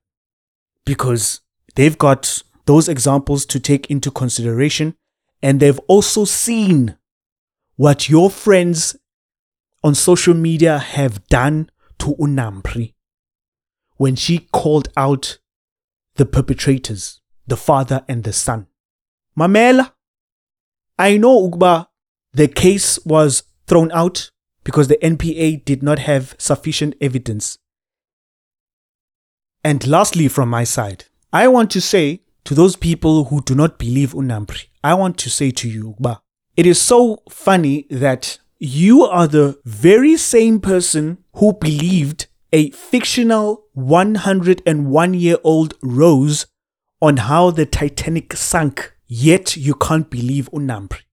because 0.86 1.42
they've 1.74 1.98
got 1.98 2.42
those 2.64 2.88
examples 2.88 3.44
to 3.44 3.60
take 3.60 3.90
into 3.90 4.10
consideration 4.10 4.94
and 5.42 5.60
they've 5.60 5.78
also 5.80 6.24
seen 6.24 6.96
what 7.76 8.08
your 8.08 8.30
friends 8.30 8.96
on 9.84 9.94
social 9.94 10.32
media 10.32 10.78
have 10.78 11.26
done 11.28 11.70
to 11.98 12.14
Unampri 12.16 12.94
when 13.98 14.16
she 14.16 14.48
called 14.52 14.88
out 14.96 15.38
the 16.14 16.24
perpetrators, 16.24 17.20
the 17.46 17.56
father 17.56 18.04
and 18.08 18.24
the 18.24 18.32
son. 18.32 18.66
Mamela, 19.38 19.92
I 20.98 21.18
know 21.18 21.50
Ugba, 21.50 21.88
the 22.32 22.48
case 22.48 22.98
was 23.04 23.42
thrown 23.66 23.90
out 23.92 24.30
because 24.64 24.88
the 24.88 24.98
NPA 25.02 25.64
did 25.64 25.82
not 25.82 26.00
have 26.00 26.34
sufficient 26.38 26.94
evidence. 27.00 27.58
And 29.66 29.84
lastly, 29.84 30.28
from 30.28 30.48
my 30.48 30.62
side, 30.62 31.06
I 31.32 31.48
want 31.48 31.72
to 31.72 31.80
say 31.80 32.20
to 32.44 32.54
those 32.54 32.76
people 32.76 33.24
who 33.24 33.42
do 33.42 33.52
not 33.52 33.80
believe 33.80 34.12
Unampri, 34.12 34.66
I 34.84 34.94
want 34.94 35.18
to 35.18 35.28
say 35.28 35.50
to 35.50 35.68
you, 35.68 35.96
Ugba, 35.98 36.20
it 36.56 36.66
is 36.66 36.80
so 36.80 37.18
funny 37.28 37.88
that 37.90 38.38
you 38.60 39.02
are 39.02 39.26
the 39.26 39.58
very 39.64 40.16
same 40.18 40.60
person 40.60 41.18
who 41.32 41.52
believed 41.54 42.28
a 42.52 42.70
fictional 42.70 43.64
101 43.72 45.14
year 45.14 45.38
old 45.42 45.74
Rose 45.82 46.46
on 47.02 47.16
how 47.16 47.50
the 47.50 47.66
Titanic 47.66 48.34
sank, 48.34 48.94
yet 49.08 49.56
you 49.56 49.74
can't 49.74 50.08
believe 50.08 50.48
Unampri. 50.52 51.05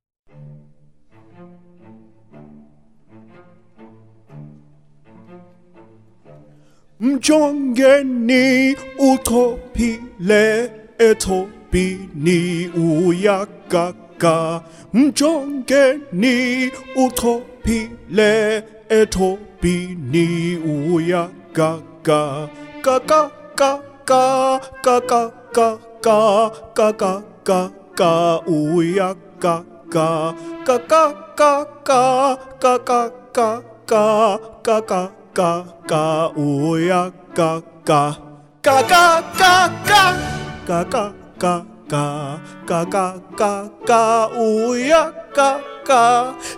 Mjongeni 7.04 8.76
utophile 9.12 10.72
ethobhini 11.00 12.70
uyagaga 12.70 14.62
Mjongeni 14.94 16.72
utophile 16.96 18.64
ethobhini 18.90 20.58
uyagaga 20.94 22.50
Gaga 22.84 23.32
gaga 23.58 23.80
gaga 24.06 25.32
gaga 25.52 26.52
gaga 26.76 27.22
gaga 27.46 28.40
uyagaga 28.48 29.66
Gaga 29.92 30.34
gaga 30.66 31.66
gaga 31.76 32.38
gaga 32.62 33.12
gaga 33.36 34.40
gaga 34.64 35.23
uyagaga 36.38 38.02
Gaga 38.63 39.22
gaga 39.40 40.13
gaga 40.68 41.04
gaga 41.38 42.40
gaga 42.66 43.06
gaga 43.36 44.04
uyagaga 44.40 46.04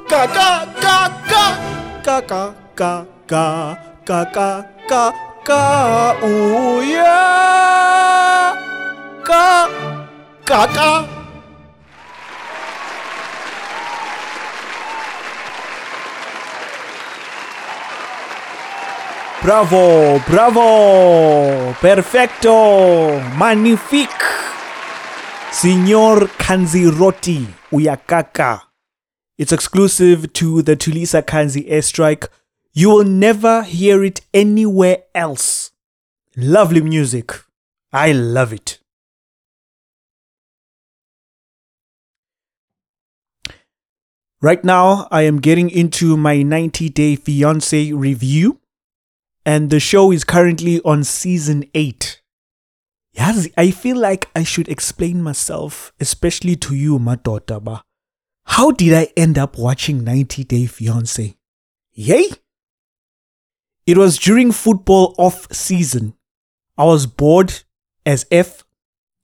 Gaga 0.09 0.49
gaga 0.83 1.43
gaga 2.05 2.43
gaga 2.75 3.45
gaga 4.05 4.49
gaga 4.89 5.63
uyagaga 6.21 7.15
gaga 10.45 11.24
Bravo, 19.41 20.19
bravo, 20.27 21.73
perfecto, 21.79 23.19
magnifique. 23.37 24.25
Signor 25.51 26.27
Kanziroti 26.37 27.45
Uyakaka. 27.71 28.61
It's 29.37 29.51
exclusive 29.51 30.33
to 30.33 30.61
the 30.61 30.75
Tulisa 30.75 31.21
Kanzi 31.21 31.69
airstrike. 31.69 32.27
You 32.73 32.89
will 32.89 33.03
never 33.03 33.63
hear 33.63 34.03
it 34.03 34.21
anywhere 34.33 35.03
else. 35.13 35.71
Lovely 36.35 36.81
music. 36.81 37.33
I 37.93 38.11
love 38.13 38.51
it. 38.51 38.79
Right 44.41 44.63
now, 44.63 45.07
I 45.11 45.21
am 45.23 45.39
getting 45.39 45.69
into 45.69 46.17
my 46.17 46.43
90 46.43 46.89
day 46.89 47.15
fiance 47.15 47.91
review, 47.93 48.59
and 49.45 49.69
the 49.69 49.79
show 49.79 50.11
is 50.11 50.23
currently 50.23 50.81
on 50.81 51.03
season 51.03 51.63
8. 51.73 52.21
Yazi, 53.15 53.53
I 53.55 53.71
feel 53.71 53.97
like 53.97 54.29
I 54.35 54.43
should 54.43 54.67
explain 54.67 55.21
myself, 55.21 55.93
especially 55.99 56.55
to 56.57 56.75
you, 56.75 56.99
Madota. 56.99 57.63
Ba. 57.63 57.83
How 58.45 58.71
did 58.71 58.93
I 58.93 59.07
end 59.15 59.37
up 59.37 59.57
watching 59.57 60.03
90 60.03 60.43
Day 60.43 60.65
Fiance? 60.65 61.37
Yay! 61.93 62.29
It 63.85 63.97
was 63.97 64.17
during 64.17 64.51
football 64.51 65.15
off 65.17 65.51
season. 65.53 66.15
I 66.77 66.85
was 66.85 67.05
bored 67.05 67.63
as 68.05 68.25
F. 68.31 68.63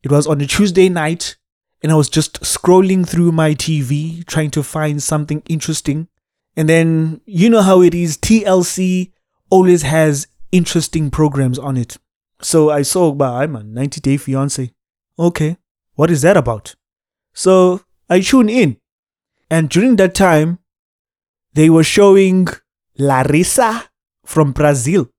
It 0.03 0.11
was 0.11 0.27
on 0.27 0.39
a 0.39 0.45
Tuesday 0.45 0.87
night, 0.87 1.35
and 1.81 1.91
I 1.91 1.95
was 1.95 2.09
just 2.09 2.39
scrolling 2.41 3.07
through 3.07 3.31
my 3.31 3.55
TV 3.55 4.25
trying 4.25 4.51
to 4.51 4.63
find 4.63 5.01
something 5.01 5.41
interesting. 5.49 6.07
And 6.55 6.69
then, 6.69 7.21
you 7.25 7.49
know 7.49 7.61
how 7.61 7.81
it 7.81 7.93
is, 7.93 8.17
TLC 8.17 9.11
always 9.51 9.83
has 9.83 10.27
interesting 10.51 11.11
programs 11.11 11.59
on 11.59 11.77
it. 11.77 11.97
So 12.41 12.71
I 12.71 12.81
saw, 12.81 13.15
I'm 13.21 13.55
a 13.55 13.63
90 13.63 14.01
Day 14.01 14.17
Fiance. 14.17 14.71
Okay, 15.19 15.57
what 15.93 16.09
is 16.09 16.23
that 16.23 16.37
about? 16.37 16.75
So 17.33 17.81
I 18.09 18.21
tune 18.21 18.49
in. 18.49 18.77
And 19.49 19.69
during 19.69 19.97
that 19.97 20.15
time, 20.15 20.59
they 21.53 21.69
were 21.69 21.83
showing 21.83 22.47
Larissa 22.97 23.89
from 24.25 24.53
Brazil. 24.53 25.09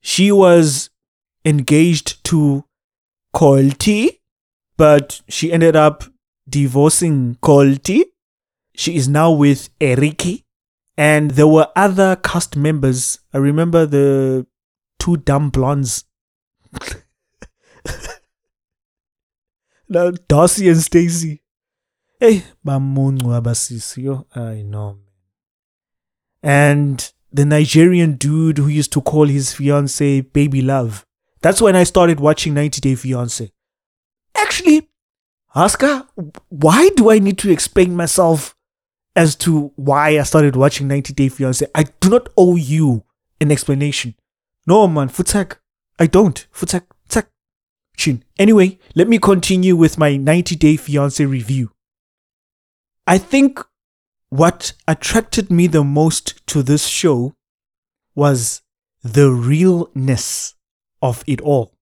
She 0.00 0.30
was 0.30 0.90
engaged 1.44 2.22
to 2.24 2.64
Colty, 3.34 4.20
but 4.76 5.22
she 5.28 5.50
ended 5.52 5.74
up 5.74 6.04
divorcing 6.48 7.36
Colty. 7.42 8.04
She 8.74 8.96
is 8.96 9.08
now 9.08 9.32
with 9.32 9.70
Eriki. 9.80 10.44
And 10.98 11.30
there 11.30 11.46
were 11.46 11.68
other 11.76 12.16
cast 12.16 12.56
members. 12.56 13.20
I 13.32 13.38
remember 13.38 13.86
the 13.86 14.44
two 14.98 15.16
dumb 15.18 15.50
blondes. 15.50 16.04
now, 19.88 20.10
Darcy 20.10 20.68
and 20.68 20.78
Stacy. 20.78 21.44
Hey, 22.18 22.42
bamungu. 22.66 23.30
I 24.34 24.62
know. 24.62 24.98
And 26.42 27.12
the 27.32 27.44
Nigerian 27.44 28.16
dude 28.16 28.58
who 28.58 28.66
used 28.66 28.92
to 28.94 29.00
call 29.00 29.26
his 29.26 29.54
fiance 29.54 30.22
baby 30.22 30.62
love. 30.62 31.06
That's 31.42 31.62
when 31.62 31.76
I 31.76 31.84
started 31.84 32.18
watching 32.18 32.54
90 32.54 32.80
Day 32.80 32.96
Fiance. 32.96 33.52
Actually, 34.34 34.88
Oscar, 35.54 36.08
why 36.48 36.88
do 36.96 37.08
I 37.12 37.20
need 37.20 37.38
to 37.38 37.52
explain 37.52 37.94
myself 37.94 38.56
as 39.18 39.34
to 39.34 39.72
why 39.74 40.18
I 40.18 40.22
started 40.22 40.54
watching 40.54 40.88
90 40.88 41.12
Day 41.12 41.28
Fiance? 41.28 41.66
I 41.74 41.84
do 42.00 42.08
not 42.08 42.28
owe 42.36 42.56
you 42.56 43.04
an 43.40 43.50
explanation. 43.50 44.14
No, 44.66 44.86
man, 44.86 45.08
Futak. 45.08 45.56
I 45.98 46.06
don't. 46.06 46.46
Futak, 46.54 46.84
tak. 47.08 47.28
Chin. 47.96 48.22
Anyway, 48.38 48.78
let 48.94 49.08
me 49.08 49.18
continue 49.18 49.74
with 49.74 49.98
my 49.98 50.16
90 50.16 50.54
Day 50.56 50.76
Fiance 50.76 51.24
review. 51.24 51.72
I 53.06 53.18
think 53.18 53.60
what 54.28 54.74
attracted 54.86 55.50
me 55.50 55.66
the 55.66 55.82
most 55.82 56.46
to 56.46 56.62
this 56.62 56.86
show 56.86 57.34
was 58.14 58.62
the 59.02 59.30
realness 59.30 60.54
of 61.02 61.24
it 61.26 61.40
all. 61.40 61.74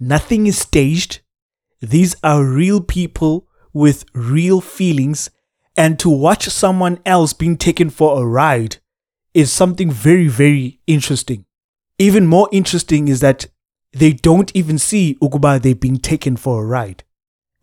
Nothing 0.00 0.46
is 0.46 0.58
staged. 0.58 1.20
These 1.80 2.16
are 2.22 2.44
real 2.44 2.80
people 2.80 3.48
with 3.72 4.04
real 4.14 4.60
feelings, 4.60 5.30
and 5.76 5.98
to 5.98 6.08
watch 6.08 6.46
someone 6.46 7.00
else 7.04 7.32
being 7.32 7.56
taken 7.56 7.90
for 7.90 8.20
a 8.20 8.26
ride 8.26 8.76
is 9.32 9.50
something 9.50 9.90
very, 9.90 10.28
very 10.28 10.80
interesting. 10.86 11.44
Even 11.98 12.26
more 12.26 12.48
interesting 12.52 13.08
is 13.08 13.20
that 13.20 13.46
they 13.92 14.12
don't 14.12 14.54
even 14.54 14.78
see 14.78 15.16
Ukuba 15.20 15.60
they 15.60 15.74
being 15.74 15.98
taken 15.98 16.36
for 16.36 16.62
a 16.62 16.66
ride. 16.66 17.04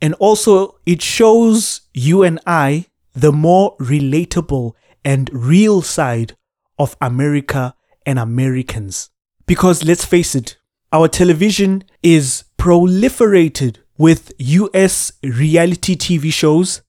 And 0.01 0.13
also, 0.15 0.79
it 0.85 1.01
shows 1.01 1.81
you 1.93 2.23
and 2.23 2.39
I 2.45 2.87
the 3.13 3.31
more 3.31 3.77
relatable 3.77 4.73
and 5.03 5.29
real 5.33 5.81
side 5.81 6.35
of 6.79 6.95
America 7.01 7.75
and 8.05 8.17
Americans. 8.17 9.09
Because 9.45 9.83
let's 9.83 10.05
face 10.05 10.33
it, 10.33 10.57
our 10.91 11.07
television 11.07 11.83
is 12.01 12.45
proliferated 12.57 13.77
with 13.97 14.31
US 14.37 15.13
reality 15.23 15.95
TV 15.95 16.31
shows 16.33 16.81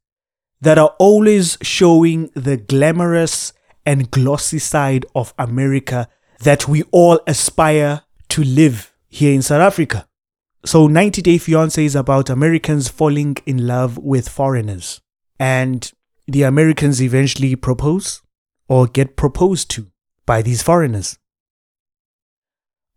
that 0.63 0.79
are 0.79 0.95
always 0.99 1.59
showing 1.61 2.31
the 2.35 2.57
glamorous 2.57 3.53
and 3.85 4.11
glossy 4.11 4.61
side 4.61 5.05
of 5.15 5.35
America 5.37 6.09
that 6.41 6.69
we 6.69 6.85
all 6.93 7.21
aspire 7.27 8.03
to 8.29 8.43
live 8.45 8.95
here 9.09 9.35
in 9.35 9.43
South 9.43 9.61
Africa. 9.61 10.09
So 10.65 10.87
90 10.87 11.21
Day 11.21 11.37
Fiancé 11.37 11.85
is 11.85 11.97
about 11.97 12.31
Americans 12.31 12.89
falling 12.89 13.37
in 13.45 13.67
love 13.67 13.99
with 13.99 14.29
foreigners. 14.29 15.01
And 15.39 15.91
the 16.29 16.45
Americans 16.45 17.03
eventually 17.03 17.57
propose 17.57 18.23
or 18.69 18.87
get 18.87 19.17
proposed 19.17 19.69
to 19.73 19.91
by 20.25 20.43
these 20.43 20.63
foreigners. 20.63 21.19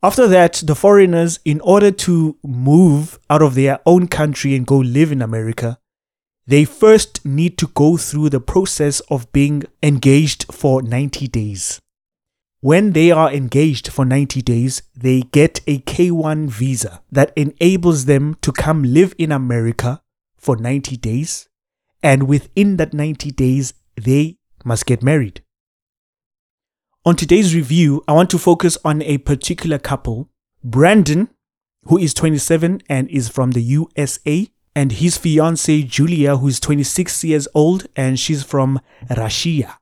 After 0.03 0.27
that, 0.27 0.61
the 0.63 0.75
foreigners, 0.75 1.39
in 1.43 1.59
order 1.61 1.89
to 1.89 2.37
move 2.43 3.17
out 3.27 3.41
of 3.41 3.55
their 3.55 3.79
own 3.87 4.07
country 4.07 4.55
and 4.55 4.67
go 4.67 4.77
live 4.77 5.11
in 5.11 5.23
America, 5.23 5.79
they 6.47 6.63
first 6.63 7.25
need 7.25 7.57
to 7.57 7.67
go 7.67 7.97
through 7.97 8.29
the 8.29 8.39
process 8.39 8.99
of 9.09 9.31
being 9.31 9.63
engaged 9.81 10.45
for 10.53 10.81
90 10.81 11.27
days. 11.27 11.79
When 12.61 12.93
they 12.93 13.11
are 13.11 13.31
engaged 13.31 13.89
for 13.91 14.05
90 14.05 14.41
days, 14.41 14.81
they 14.95 15.21
get 15.21 15.59
a 15.67 15.79
K1 15.79 16.49
visa 16.49 17.01
that 17.11 17.31
enables 17.35 18.05
them 18.05 18.35
to 18.41 18.51
come 18.51 18.83
live 18.83 19.13
in 19.17 19.31
America 19.31 20.01
for 20.37 20.55
90 20.55 20.97
days. 20.97 21.47
And 22.01 22.27
within 22.27 22.77
that 22.77 22.93
90 22.93 23.31
days, 23.31 23.73
they 23.95 24.37
must 24.63 24.85
get 24.85 25.03
married. 25.03 25.41
On 27.05 27.15
today's 27.15 27.53
review, 27.53 28.03
I 28.07 28.13
want 28.13 28.31
to 28.31 28.39
focus 28.39 28.79
on 28.83 29.03
a 29.03 29.19
particular 29.19 29.77
couple, 29.77 30.29
Brandon, 30.63 31.29
who 31.83 31.99
is 31.99 32.15
27 32.15 32.81
and 32.89 33.07
is 33.09 33.29
from 33.29 33.51
the 33.51 33.61
USA, 33.61 34.47
and 34.75 34.91
his 34.91 35.17
fiancee 35.17 35.83
Julia, 35.83 36.37
who 36.37 36.49
is 36.49 36.59
26 36.59 37.23
years 37.23 37.47
old 37.55 37.87
and 37.95 38.19
she's 38.19 38.43
from 38.43 38.81
Russia. 39.15 39.77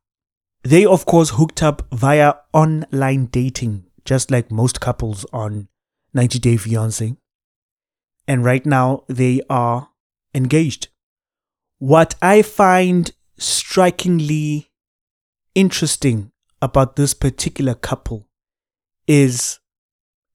They, 0.64 0.86
of 0.86 1.06
course, 1.06 1.32
hooked 1.32 1.62
up 1.64 1.88
via 1.92 2.36
online 2.54 3.26
dating, 3.26 3.86
just 4.06 4.32
like 4.32 4.52
most 4.52 4.80
couples 4.80 5.26
on 5.34 5.68
90 6.14 6.40
Day 6.40 6.56
Fiancé. 6.56 7.18
And 8.28 8.46
right 8.46 8.66
now 8.66 9.04
they 9.10 9.42
are 9.50 9.90
engaged. 10.34 10.88
What 11.80 12.16
I 12.22 12.42
find 12.44 13.12
strikingly 13.38 14.72
interesting 15.56 16.32
about 16.62 16.96
this 16.96 17.14
particular 17.14 17.74
couple 17.74 18.30
is 19.06 19.60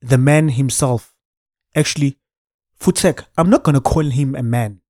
the 0.02 0.18
man 0.18 0.50
himself. 0.50 1.14
Actually, 1.74 2.18
Futsek, 2.80 3.24
I'm 3.36 3.50
not 3.50 3.64
gonna 3.64 3.80
call 3.80 4.04
him 4.04 4.34
a 4.36 4.42
man. 4.42 4.80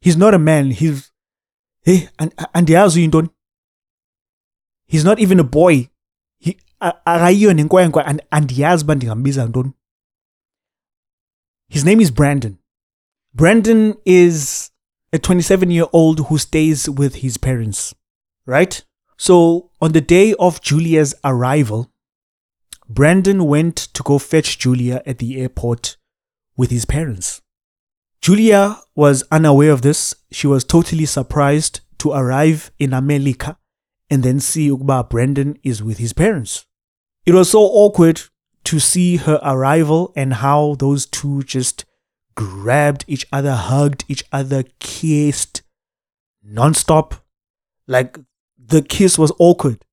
He's 0.00 0.16
not 0.16 0.34
a 0.34 0.38
man. 0.38 0.70
He's 0.70 1.10
hey, 1.82 2.08
and 2.18 2.32
and 2.54 2.66
don't. 2.66 3.30
He's 4.86 5.04
not 5.04 5.18
even 5.18 5.40
a 5.40 5.44
boy. 5.44 5.90
He 6.38 6.58
akayiyo 6.80 7.52
nenkwenkwe 7.52 8.02
and 8.06 8.22
andiyazi 8.30 8.84
uba 8.84 8.94
ndingambiza 8.94 9.46
ntoni. 9.46 9.72
His 11.68 11.84
name 11.84 12.02
is 12.02 12.12
Brandon. 12.12 12.58
Brandon 13.34 13.94
is 14.04 14.70
a 15.12 15.18
27 15.18 15.70
year 15.70 15.88
old 15.92 16.20
who 16.28 16.38
stays 16.38 16.88
with 16.88 17.16
his 17.16 17.38
parents, 17.38 17.94
right? 18.46 18.84
So 19.16 19.70
on 19.80 19.92
the 19.92 20.00
day 20.00 20.34
of 20.38 20.60
Julia's 20.60 21.14
arrival, 21.24 21.90
Brandon 22.88 23.46
went 23.46 23.76
to 23.94 24.02
go 24.02 24.18
fetch 24.18 24.58
Julia 24.58 25.02
at 25.04 25.18
the 25.18 25.40
airport 25.40 25.96
with 26.56 26.70
his 26.70 26.84
parents. 26.84 27.42
Julia 28.20 28.80
was 28.94 29.24
unaware 29.30 29.70
of 29.70 29.82
this. 29.82 30.14
She 30.30 30.46
was 30.46 30.64
totally 30.64 31.06
surprised 31.06 31.80
to 31.98 32.12
arrive 32.12 32.70
in 32.78 32.92
America 32.92 33.58
and 34.10 34.22
then 34.22 34.40
see 34.40 34.70
Ugba 34.70 35.08
Brandon 35.08 35.58
is 35.62 35.82
with 35.82 35.98
his 35.98 36.12
parents. 36.12 36.66
It 37.24 37.34
was 37.34 37.50
so 37.50 37.60
awkward 37.60 38.22
to 38.64 38.78
see 38.80 39.16
her 39.16 39.40
arrival 39.42 40.12
and 40.16 40.34
how 40.34 40.76
those 40.78 41.06
two 41.06 41.42
just 41.42 41.84
grabbed 42.34 43.04
each 43.06 43.26
other, 43.32 43.54
hugged 43.54 44.04
each 44.08 44.24
other, 44.32 44.64
kissed 44.78 45.62
nonstop. 46.46 47.20
Like 47.86 48.18
the 48.58 48.82
kiss 48.82 49.18
was 49.18 49.32
awkward 49.38 49.84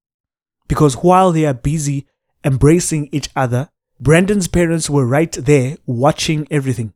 because 0.67 0.95
while 0.95 1.31
they 1.31 1.45
are 1.45 1.53
busy 1.53 2.07
embracing 2.43 3.09
each 3.11 3.29
other, 3.35 3.69
Brandon's 3.99 4.47
parents 4.47 4.89
were 4.89 5.05
right 5.05 5.31
there 5.31 5.77
watching 5.85 6.47
everything. 6.49 6.93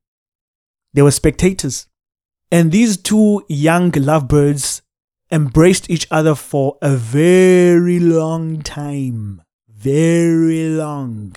They 0.94 1.02
were 1.02 1.12
spectators. 1.12 1.88
And 2.52 2.72
these 2.72 2.98
two 2.98 3.46
young 3.48 3.92
lovebirds 3.92 4.82
embraced 5.32 5.90
each 5.90 6.08
other 6.10 6.36
for 6.36 6.78
a 6.82 6.96
very 6.96 8.00
long 8.00 8.62
time. 8.62 9.42
Very 9.68 10.70
long. 10.70 11.36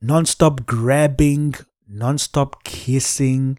Non-stop 0.00 0.66
grabbing, 0.66 1.54
non-stop 1.86 2.64
kissing. 2.64 3.58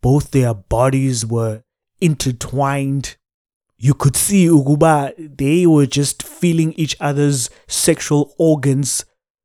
Both 0.00 0.32
their 0.32 0.54
bodies 0.54 1.24
were 1.24 1.62
intertwined 2.00 3.16
you 3.84 3.92
could 3.92 4.16
see 4.16 4.46
Uguba, 4.46 5.12
they 5.36 5.66
were 5.66 5.84
just 5.84 6.22
feeling 6.22 6.72
each 6.72 6.96
other's 7.00 7.50
sexual 7.66 8.34
organs 8.38 9.04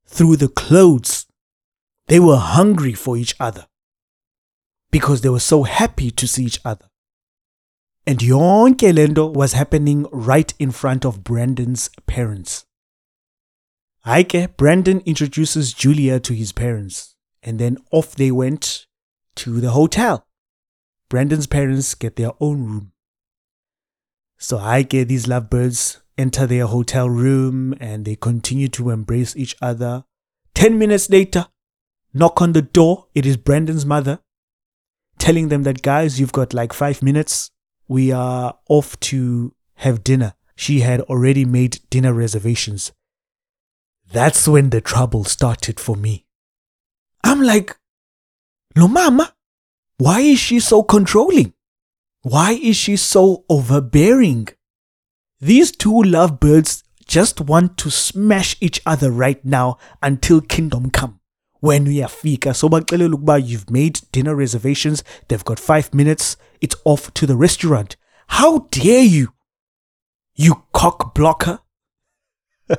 through 0.09 0.35
the 0.35 0.49
clothes. 0.49 1.27
They 2.07 2.19
were 2.19 2.37
hungry 2.37 2.93
for 2.93 3.15
each 3.15 3.35
other 3.39 3.67
because 4.91 5.21
they 5.21 5.29
were 5.29 5.39
so 5.39 5.63
happy 5.63 6.09
to 6.11 6.27
see 6.27 6.45
each 6.45 6.59
other. 6.65 6.87
And 8.07 8.19
yonke 8.19 8.91
lendo 8.91 9.31
was 9.31 9.53
happening 9.53 10.07
right 10.11 10.51
in 10.57 10.71
front 10.71 11.05
of 11.05 11.23
Brandon's 11.23 11.89
parents. 12.07 12.65
Aike, 14.05 14.57
Brandon 14.57 15.01
introduces 15.05 15.73
Julia 15.73 16.19
to 16.21 16.33
his 16.33 16.51
parents, 16.51 17.15
and 17.43 17.59
then 17.59 17.77
off 17.91 18.15
they 18.15 18.31
went 18.31 18.87
to 19.35 19.61
the 19.61 19.71
hotel. 19.71 20.25
Brandon's 21.09 21.45
parents 21.45 21.93
get 21.93 22.15
their 22.15 22.31
own 22.39 22.65
room. 22.65 22.91
So 24.39 24.57
get 24.83 25.09
these 25.09 25.27
lovebirds 25.27 26.01
enter 26.19 26.45
their 26.45 26.67
hotel 26.67 27.09
room 27.09 27.73
and 27.79 28.05
they 28.05 28.15
continue 28.15 28.67
to 28.67 28.89
embrace 28.89 29.35
each 29.35 29.55
other. 29.61 30.03
Ten 30.53 30.77
minutes 30.77 31.09
later, 31.09 31.47
knock 32.13 32.41
on 32.41 32.51
the 32.51 32.61
door. 32.61 33.07
It 33.15 33.25
is 33.25 33.37
Brandon's 33.37 33.85
mother 33.85 34.19
telling 35.17 35.49
them 35.49 35.63
that, 35.63 35.81
guys, 35.81 36.19
you've 36.19 36.31
got 36.31 36.53
like 36.53 36.73
five 36.73 37.03
minutes. 37.03 37.51
We 37.87 38.11
are 38.11 38.57
off 38.67 38.99
to 39.01 39.53
have 39.75 40.03
dinner. 40.03 40.33
She 40.55 40.79
had 40.79 41.01
already 41.01 41.45
made 41.45 41.79
dinner 41.89 42.13
reservations. 42.13 42.91
That's 44.11 44.47
when 44.47 44.71
the 44.71 44.81
trouble 44.81 45.23
started 45.23 45.79
for 45.79 45.95
me. 45.95 46.25
I'm 47.23 47.41
like, 47.41 47.77
no, 48.75 48.87
mama, 48.87 49.33
why 49.97 50.21
is 50.21 50.39
she 50.39 50.59
so 50.59 50.83
controlling? 50.83 51.53
Why 52.21 52.51
is 52.53 52.75
she 52.75 52.95
so 52.97 53.45
overbearing? 53.49 54.47
These 55.41 55.71
two 55.71 56.01
lovebirds 56.03 56.83
just 57.07 57.39
want 57.39 57.77
to 57.77 57.89
smash 57.89 58.57
each 58.59 58.81
other 58.85 59.09
right 59.09 59.43
now 59.45 59.77
until 60.03 60.41
kingdom 60.41 60.89
come. 60.91 61.21
When 61.61 61.85
we 61.85 62.03
are 62.03 62.09
fika, 62.09 62.53
so 62.53 62.67
ukuba 62.67 63.45
you've 63.45 63.69
made 63.69 64.01
dinner 64.11 64.35
reservations, 64.35 65.01
they've 65.27 65.45
got 65.45 65.57
five 65.57 65.93
minutes, 65.93 66.35
it's 66.59 66.75
off 66.83 67.13
to 67.13 67.25
the 67.25 67.37
restaurant. 67.37 67.95
How 68.27 68.67
dare 68.69 69.03
you? 69.03 69.29
You 70.35 70.63
cock 70.73 71.15
blocker. 71.15 71.59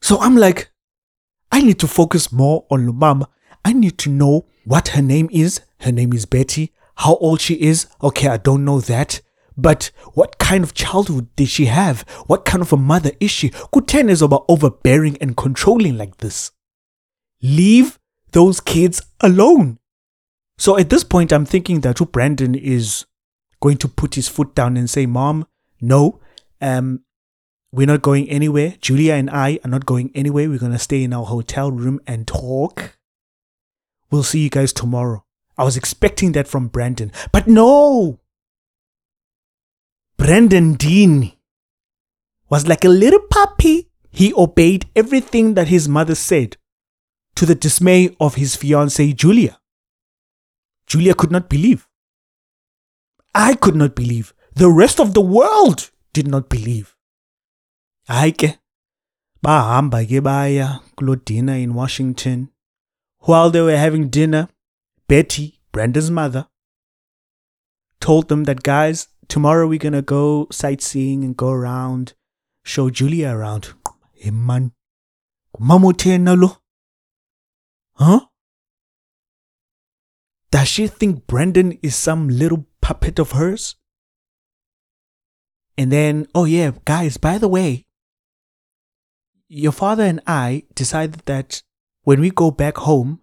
so 0.00 0.20
I'm 0.20 0.36
like, 0.36 0.70
I 1.52 1.60
need 1.62 1.78
to 1.80 1.86
focus 1.86 2.32
more 2.32 2.66
on 2.70 2.86
Lumama. 2.86 3.26
I 3.64 3.72
need 3.72 3.98
to 3.98 4.10
know 4.10 4.46
what 4.64 4.88
her 4.88 5.02
name 5.02 5.28
is. 5.32 5.60
Her 5.80 5.92
name 5.92 6.12
is 6.12 6.26
Betty. 6.26 6.72
How 6.96 7.16
old 7.16 7.40
she 7.40 7.54
is. 7.54 7.86
Okay, 8.02 8.28
I 8.28 8.36
don't 8.36 8.64
know 8.64 8.80
that. 8.80 9.20
But 9.56 9.90
what 10.14 10.38
kind 10.38 10.64
of 10.64 10.74
childhood 10.74 11.28
did 11.36 11.48
she 11.48 11.66
have? 11.66 12.02
What 12.26 12.44
kind 12.44 12.60
of 12.60 12.72
a 12.72 12.76
mother 12.76 13.12
is 13.20 13.30
she? 13.30 13.52
Kuten 13.72 14.08
is 14.08 14.22
about 14.22 14.44
overbearing 14.48 15.16
and 15.20 15.36
controlling 15.36 15.96
like 15.96 16.18
this. 16.18 16.50
Leave 17.40 17.98
those 18.32 18.60
kids 18.60 19.00
alone. 19.20 19.78
So 20.58 20.76
at 20.78 20.90
this 20.90 21.04
point, 21.04 21.32
I'm 21.32 21.46
thinking 21.46 21.80
that 21.80 21.98
Brandon 22.12 22.54
is 22.54 23.06
going 23.60 23.76
to 23.78 23.88
put 23.88 24.14
his 24.14 24.28
foot 24.28 24.54
down 24.54 24.76
and 24.76 24.90
say, 24.90 25.06
Mom, 25.06 25.46
no, 25.80 26.20
um, 26.60 27.00
we're 27.72 27.86
not 27.86 28.02
going 28.02 28.28
anywhere. 28.28 28.74
Julia 28.80 29.14
and 29.14 29.30
I 29.30 29.58
are 29.64 29.70
not 29.70 29.86
going 29.86 30.10
anywhere. 30.14 30.48
We're 30.48 30.58
going 30.58 30.72
to 30.72 30.78
stay 30.78 31.02
in 31.02 31.12
our 31.12 31.24
hotel 31.24 31.70
room 31.70 32.00
and 32.06 32.26
talk. 32.26 32.96
We'll 34.14 34.22
see 34.22 34.44
you 34.44 34.48
guys 34.48 34.72
tomorrow. 34.72 35.24
I 35.58 35.64
was 35.64 35.76
expecting 35.76 36.30
that 36.32 36.46
from 36.46 36.68
Brandon, 36.68 37.10
but 37.32 37.48
no. 37.48 38.20
Brandon 40.16 40.74
Dean 40.74 41.32
was 42.48 42.68
like 42.68 42.84
a 42.84 42.88
little 42.88 43.18
puppy. 43.28 43.90
He 44.12 44.32
obeyed 44.34 44.86
everything 44.94 45.54
that 45.54 45.66
his 45.66 45.88
mother 45.88 46.14
said 46.14 46.56
to 47.34 47.44
the 47.44 47.56
dismay 47.56 48.14
of 48.20 48.36
his 48.36 48.54
fiancee 48.54 49.12
Julia. 49.12 49.58
Julia 50.86 51.16
could 51.16 51.32
not 51.32 51.48
believe. 51.48 51.88
I 53.34 53.56
could 53.56 53.74
not 53.74 53.96
believe. 53.96 54.32
The 54.54 54.70
rest 54.70 55.00
of 55.00 55.12
the 55.12 55.20
world 55.20 55.90
did 56.12 56.28
not 56.28 56.48
believe. 56.48 56.94
hayi 58.08 58.30
ke 58.30 58.58
bahamba 59.42 60.06
ke 60.06 60.22
baya 60.22 60.78
kuloo 60.96 61.18
in 61.58 61.74
Washington 61.74 62.53
while 63.24 63.50
they 63.50 63.60
were 63.60 63.76
having 63.76 64.08
dinner, 64.08 64.48
Betty, 65.08 65.60
Brandon's 65.72 66.10
mother, 66.10 66.48
told 68.00 68.28
them 68.28 68.44
that, 68.44 68.62
guys, 68.62 69.08
tomorrow 69.28 69.66
we're 69.66 69.78
going 69.78 69.94
to 69.94 70.02
go 70.02 70.46
sightseeing 70.50 71.24
and 71.24 71.36
go 71.36 71.50
around, 71.50 72.14
show 72.64 72.90
Julia 72.90 73.30
around. 73.30 73.72
Hey, 74.12 74.30
man. 74.30 74.72
Huh? 77.96 78.20
Does 80.50 80.68
she 80.68 80.86
think 80.86 81.26
Brandon 81.26 81.78
is 81.82 81.96
some 81.96 82.28
little 82.28 82.66
puppet 82.80 83.18
of 83.18 83.32
hers? 83.32 83.76
And 85.76 85.90
then, 85.90 86.26
oh 86.34 86.44
yeah, 86.44 86.72
guys, 86.84 87.16
by 87.16 87.38
the 87.38 87.48
way, 87.48 87.84
your 89.48 89.72
father 89.72 90.04
and 90.04 90.20
I 90.26 90.64
decided 90.74 91.22
that 91.26 91.62
when 92.04 92.20
we 92.20 92.30
go 92.30 92.50
back 92.50 92.76
home, 92.78 93.20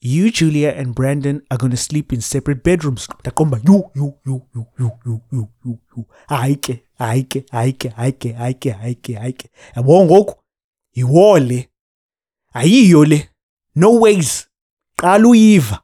you, 0.00 0.30
Julia, 0.30 0.68
and 0.68 0.94
Brandon 0.94 1.40
are 1.50 1.56
to 1.56 1.76
sleep 1.76 2.12
in 2.12 2.20
separate 2.20 2.62
bedrooms. 2.62 3.06
Takomba, 3.22 3.64
you, 3.66 3.90
you, 3.94 4.14
you, 4.26 4.42
you, 4.54 4.66
you, 4.78 4.92
you, 5.06 5.22
you, 5.32 5.48
you, 5.64 5.80
you. 5.96 6.06
Ayike, 6.28 6.82
ayike, 7.00 7.46
ayike, 7.50 7.94
ayike, 7.96 8.36
ayike, 8.36 8.74
ayike, 8.74 9.18
ayike. 9.18 9.50
Yabo 9.76 10.04
ngoku, 10.04 10.34
yiwo 10.96 11.38
le. 11.38 11.68
Ayiyo 12.54 13.08
le. 13.08 13.28
No 13.74 13.92
ways. 13.98 14.46
Qala 14.98 15.26
uyiva. 15.26 15.80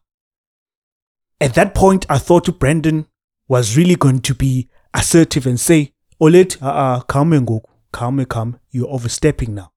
At 1.41 1.55
that 1.55 1.75
point, 1.75 2.05
I 2.11 2.19
thought 2.19 2.59
Brandon 2.59 3.07
was 3.49 3.75
really 3.77 3.97
going 3.97 4.21
to 4.21 4.35
be 4.35 4.69
assertive 4.93 5.47
and 5.47 5.59
say, 5.59 5.95
Olet, 6.21 6.61
uh-uh, 6.63 7.01
come 7.01 7.33
ngoku, 7.33 7.63
come, 7.91 8.25
come, 8.27 8.61
you're 8.71 8.87
overstepping 8.89 9.55
now. 9.55 9.70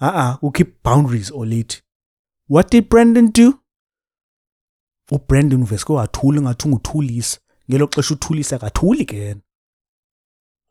Uh-uh, 0.00 0.36
we'll 0.40 0.52
keep 0.52 0.82
boundaries, 0.82 1.30
Olet. 1.30 1.82
What 2.46 2.70
did 2.70 2.88
Brandon 2.88 3.28
do? 3.28 3.60
Oh, 5.12 5.18
uBrandon 5.18 5.62
uveske 5.62 5.92
wathula 5.92 6.40
ngathi 6.42 6.68
unguthulisa 6.68 7.38
ngelo 7.68 7.86
xesha 7.86 8.14
uthulisa 8.14 8.58
kathuli 8.58 9.04
ke 9.04 9.16
yena. 9.16 9.40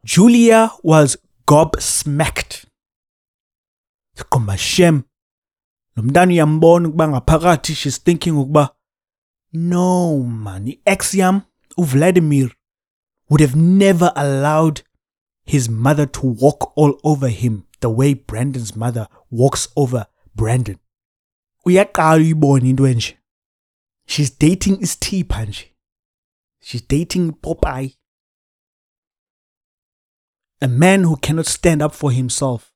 Julia 0.03 0.71
was 0.83 1.17
gobsmacked. 1.47 2.65
Siqomba 4.17 4.57
shem. 4.57 5.03
Lo 5.95 6.03
mntana 6.03 6.31
uyambona 6.31 6.87
ukuba 6.87 7.07
ngaphakathi 7.07 7.75
she's 7.75 8.03
thinking 8.03 8.37
ukuba 8.37 8.69
no 9.53 10.23
man 10.23 10.67
i-ex 10.67 11.13
yam 11.13 11.41
uVladimir 11.77 12.51
would 13.29 13.41
have 13.41 13.55
never 13.55 14.11
allowed 14.15 14.81
his 15.45 15.69
mother 15.69 16.11
to 16.11 16.27
walk 16.27 16.73
all 16.75 16.99
over 17.03 17.29
him 17.29 17.63
the 17.83 17.89
way 17.89 18.15
Brandon's 18.15 18.75
mother 18.75 19.07
walks 19.29 19.67
over 19.77 20.07
Brandon. 20.35 20.79
Uyaqala 21.67 22.21
uyibona 22.23 22.69
into 22.69 22.83
enje. 22.83 23.13
She's 24.07 24.31
dating 24.31 24.81
isithipha 24.81 25.45
nje 25.45 25.73
she's 26.63 26.81
dating 26.81 27.33
popeye. 27.33 27.95
A 30.61 30.67
man 30.67 31.03
who 31.03 31.17
cannot 31.17 31.45
stand 31.45 31.81
up 31.81 31.93
for 31.93 32.11
himself 32.11 32.71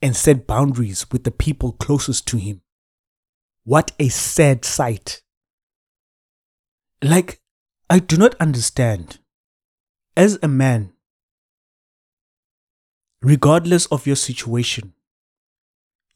and 0.00 0.16
set 0.16 0.46
boundaries 0.46 1.06
with 1.12 1.24
the 1.24 1.30
people 1.30 1.72
closest 1.72 2.26
to 2.28 2.38
him. 2.38 2.62
What 3.64 3.92
a 3.98 4.08
sad 4.08 4.64
sight. 4.64 5.20
Like 7.02 7.40
i 7.90 7.98
do 7.98 8.16
not 8.16 8.34
understand. 8.36 9.18
As 10.16 10.38
a 10.42 10.48
man 10.48 10.93
regardless 13.24 13.86
of 13.86 14.06
your 14.06 14.16
situation 14.16 14.92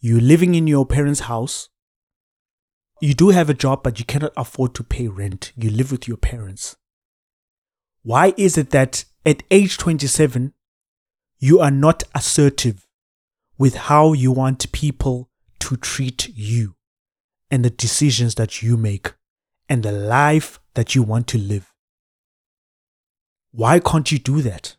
you're 0.00 0.20
living 0.20 0.54
in 0.54 0.66
your 0.66 0.86
parents' 0.86 1.20
house 1.20 1.68
you 3.00 3.14
do 3.14 3.28
have 3.28 3.48
a 3.48 3.54
job, 3.54 3.82
but 3.82 3.98
you 3.98 4.04
cannot 4.04 4.32
afford 4.36 4.74
to 4.74 4.82
pay 4.82 5.06
rent. 5.06 5.52
You 5.56 5.70
live 5.70 5.92
with 5.92 6.08
your 6.08 6.16
parents. 6.16 6.76
Why 8.02 8.34
is 8.36 8.58
it 8.58 8.70
that 8.70 9.04
at 9.24 9.42
age 9.50 9.78
27, 9.78 10.52
you 11.38 11.60
are 11.60 11.70
not 11.70 12.02
assertive 12.14 12.86
with 13.56 13.74
how 13.74 14.12
you 14.12 14.32
want 14.32 14.70
people 14.72 15.30
to 15.60 15.76
treat 15.76 16.28
you 16.34 16.74
and 17.50 17.64
the 17.64 17.70
decisions 17.70 18.34
that 18.36 18.62
you 18.62 18.76
make 18.76 19.14
and 19.68 19.82
the 19.82 19.92
life 19.92 20.58
that 20.74 20.94
you 20.94 21.02
want 21.02 21.28
to 21.28 21.38
live? 21.38 21.72
Why 23.52 23.78
can't 23.78 24.10
you 24.10 24.18
do 24.18 24.42
that? 24.42 24.76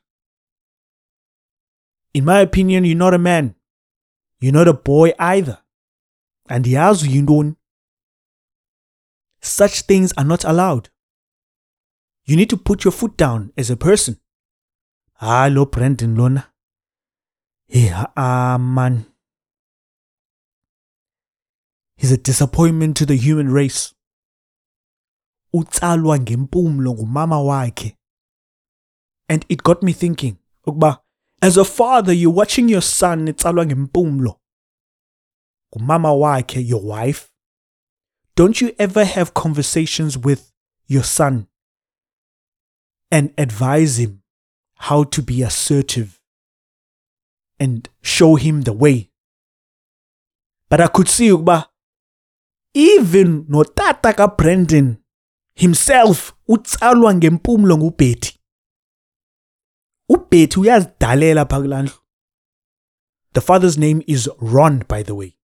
In 2.13 2.25
my 2.25 2.39
opinion, 2.39 2.85
you're 2.85 2.97
not 2.97 3.13
a 3.13 3.19
man. 3.19 3.55
You're 4.39 4.53
not 4.53 4.67
a 4.67 4.73
boy 4.73 5.13
either. 5.19 5.59
And 6.47 6.65
yazi 6.65 7.07
yintoni 7.07 7.55
such 9.41 9.81
things 9.81 10.13
are 10.17 10.23
not 10.23 10.43
allowed. 10.43 10.89
You 12.25 12.35
need 12.35 12.49
to 12.49 12.57
put 12.57 12.83
your 12.83 12.91
foot 12.91 13.17
down 13.17 13.51
as 13.57 13.69
a 13.69 13.77
person. 13.77 14.19
Hello, 15.15 15.65
Brandon 15.65 16.15
Lona. 16.15 16.51
Hey, 17.67 17.91
ah, 18.15 18.57
man. 18.59 19.05
He's 21.97 22.11
a 22.11 22.17
disappointment 22.17 22.97
to 22.97 23.05
the 23.05 23.15
human 23.15 23.51
race. 23.51 23.93
And 25.53 25.67
it 29.49 29.63
got 29.63 29.83
me 29.83 29.91
thinking, 29.91 30.37
ukuba, 30.65 30.99
as 31.41 31.57
a 31.57 31.63
father, 31.63 32.13
you're 32.13 32.33
watching 32.33 32.69
your 32.69 32.81
son 32.81 33.27
etsalwa 33.27 33.65
ngempumlo. 33.65 34.39
Ngumama 35.73 36.13
wakhe, 36.13 36.67
your 36.67 36.81
wife, 36.81 37.29
don't 38.35 38.61
you 38.61 38.71
ever 38.79 39.05
have 39.05 39.33
conversations 39.33 40.17
with 40.17 40.51
your 40.87 41.03
son 41.03 41.47
and 43.11 43.33
advise 43.37 43.97
him 43.99 44.21
how 44.75 45.03
to 45.03 45.21
be 45.21 45.43
assertive 45.43 46.19
and 47.59 47.89
show 48.01 48.35
him 48.35 48.61
the 48.61 48.73
way? 48.73 49.11
But 50.69 50.81
I 50.81 50.87
could 50.87 51.07
see 51.07 51.29
ukuba 51.29 51.67
even 52.73 53.45
notata 53.45 54.15
ka 54.15 54.27
Brandon 54.27 54.97
himself 55.55 56.33
utsalwa 56.47 57.13
ngempumlo 57.15 57.77
nguBetty. 57.77 58.38
uBetty 60.09 60.59
uyazidalela 60.59 61.45
phakulandlu. 61.45 61.93
The 63.33 63.41
father's 63.41 63.77
name 63.77 64.03
is 64.07 64.29
Ron 64.39 64.83
by 64.87 65.03
the 65.03 65.13
way. 65.13 65.35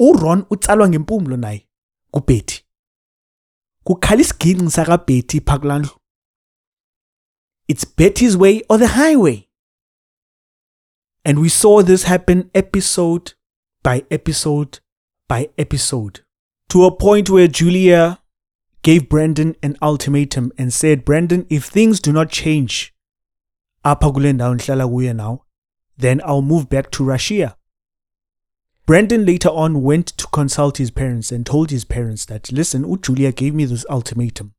uRon 0.00 0.44
utsalwa 0.50 0.88
ngempumlo 0.88 1.36
naye. 1.36 1.66
kuBetty 2.10 2.64
kukhala 3.84 4.20
isiginci 4.20 4.70
sakaBetty 4.70 5.40
phakulandlu 5.40 5.90
it's 7.68 7.84
Betty's 7.84 8.36
way 8.36 8.62
or 8.68 8.78
the 8.78 8.88
highway 8.88 9.48
and 11.24 11.38
we 11.38 11.48
saw 11.48 11.82
this 11.82 12.04
happen 12.04 12.50
episode 12.54 13.34
by 13.82 14.04
episode 14.10 14.80
by 15.28 15.48
episode 15.56 16.20
to 16.68 16.84
a 16.84 16.90
point 16.90 17.30
where 17.30 17.46
Julia 17.48 18.18
gave 18.82 19.08
Brandon 19.08 19.54
an 19.62 19.76
ultimatum 19.80 20.50
and 20.58 20.72
said 20.72 21.04
Brandon 21.04 21.46
if 21.48 21.66
things 21.66 22.00
do 22.00 22.12
not 22.12 22.30
change 22.30 22.92
apha 23.82 24.12
kule 24.12 24.32
ndawo 24.32 24.54
ndihlala 24.54 24.88
kuyo 24.88 25.14
now 25.14 25.38
then 25.98 26.20
I'll 26.20 26.42
move 26.42 26.66
back 26.68 26.90
to 26.90 27.04
Russia 27.04 27.56
Brandon 28.90 29.24
later 29.24 29.50
on 29.50 29.84
went 29.84 30.06
to 30.16 30.26
consult 30.26 30.78
his 30.78 30.90
parents 30.90 31.30
and 31.30 31.46
told 31.46 31.70
his 31.70 31.84
parents 31.84 32.24
that, 32.24 32.50
listen, 32.50 33.00
Julia 33.00 33.30
gave 33.30 33.54
me 33.54 33.64
this 33.64 33.86
ultimatum. 33.88 34.54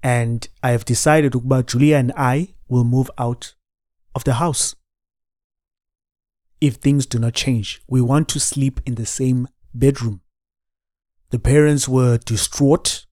And 0.00 0.48
I 0.62 0.70
have 0.70 0.84
decided 0.84 1.34
about 1.34 1.66
Julia 1.66 1.96
and 1.96 2.12
I 2.16 2.54
will 2.68 2.84
move 2.84 3.10
out 3.18 3.54
of 4.14 4.22
the 4.22 4.34
house. 4.34 4.76
If 6.60 6.76
things 6.76 7.04
do 7.04 7.18
not 7.18 7.34
change, 7.34 7.82
we 7.88 8.00
want 8.00 8.28
to 8.28 8.38
sleep 8.38 8.80
in 8.86 8.94
the 8.94 9.06
same 9.06 9.48
bedroom. 9.74 10.20
The 11.30 11.40
parents 11.40 11.88
were 11.88 12.18
distraught, 12.18 13.06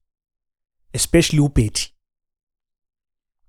especially 0.93 1.45
Betty. 1.49 1.89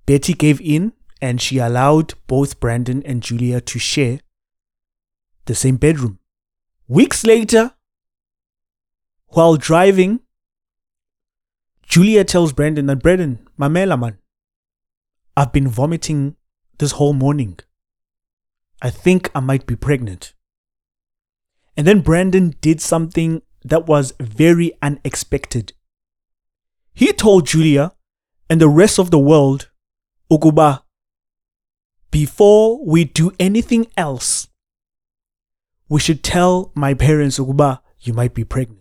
Betty 0.04 0.34
gave 0.34 0.60
in 0.60 0.94
and 1.20 1.40
she 1.40 1.58
allowed 1.58 2.14
both 2.26 2.60
Brandon 2.60 3.02
and 3.04 3.22
Julia 3.22 3.60
to 3.60 3.78
share 3.78 4.20
the 5.46 5.54
same 5.54 5.76
bedroom. 5.76 6.18
Weeks 6.88 7.24
later, 7.24 7.74
while 9.28 9.56
driving, 9.56 10.20
Julia 11.82 12.24
tells 12.24 12.52
Brandon 12.52 12.86
that 12.86 13.02
Brandon, 13.02 13.46
mamela 13.58 13.98
man, 13.98 14.18
I've 15.36 15.52
been 15.52 15.68
vomiting 15.68 16.36
this 16.78 16.92
whole 16.92 17.12
morning. 17.12 17.58
I 18.82 18.90
think 18.90 19.30
I 19.34 19.40
might 19.40 19.66
be 19.66 19.76
pregnant. 19.76 20.34
And 21.76 21.86
then 21.86 22.00
Brandon 22.00 22.54
did 22.60 22.80
something 22.80 23.42
that 23.64 23.86
was 23.86 24.12
very 24.18 24.72
unexpected. 24.82 25.72
He 26.94 27.12
told 27.12 27.46
Julia 27.46 27.92
and 28.48 28.60
the 28.60 28.68
rest 28.68 28.98
of 28.98 29.10
the 29.10 29.18
world, 29.18 29.70
Ukuba, 30.30 30.82
before 32.10 32.84
we 32.84 33.04
do 33.04 33.32
anything 33.38 33.86
else, 33.96 34.48
we 35.88 36.00
should 36.00 36.22
tell 36.22 36.72
my 36.74 36.94
parents 36.94 37.38
ukuba 37.38 37.80
you 38.00 38.12
might 38.12 38.34
be 38.34 38.44
pregnant. 38.44 38.80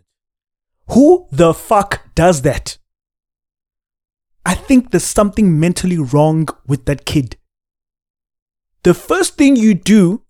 Who 0.90 1.28
the 1.32 1.54
fuck 1.54 2.16
does 2.16 2.42
that? 2.44 2.78
I 4.46 4.56
think 4.56 4.92
there's 4.92 5.04
something 5.04 5.60
mentally 5.60 5.98
wrong 5.98 6.48
with 6.66 6.86
that 6.86 7.06
kid. 7.06 7.38
The 8.84 8.94
first 8.94 9.36
thing 9.36 9.56
you 9.56 9.74
do 9.74 10.24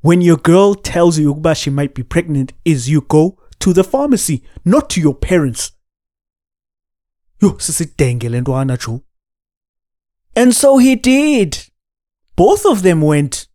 when 0.00 0.20
your 0.20 0.36
girl 0.36 0.74
tells 0.74 1.18
you 1.18 1.34
ukuba 1.34 1.56
she 1.56 1.70
might 1.70 1.94
be 1.94 2.02
pregnant 2.02 2.52
is 2.64 2.88
you 2.88 3.02
go 3.02 3.38
to 3.58 3.72
the 3.72 3.84
pharmacy, 3.84 4.42
not 4.64 4.88
to 4.90 5.00
your 5.00 5.14
parents. 5.14 5.72
Yo, 7.40 7.58
sisidenge 7.58 8.28
le 8.28 8.40
ntwana 8.40 8.78
Joe. 8.78 9.02
And 10.34 10.54
so 10.54 10.78
he 10.78 10.94
did. 10.94 11.68
Both 12.38 12.64
of 12.66 12.82
them 12.82 13.00
went 13.02 13.48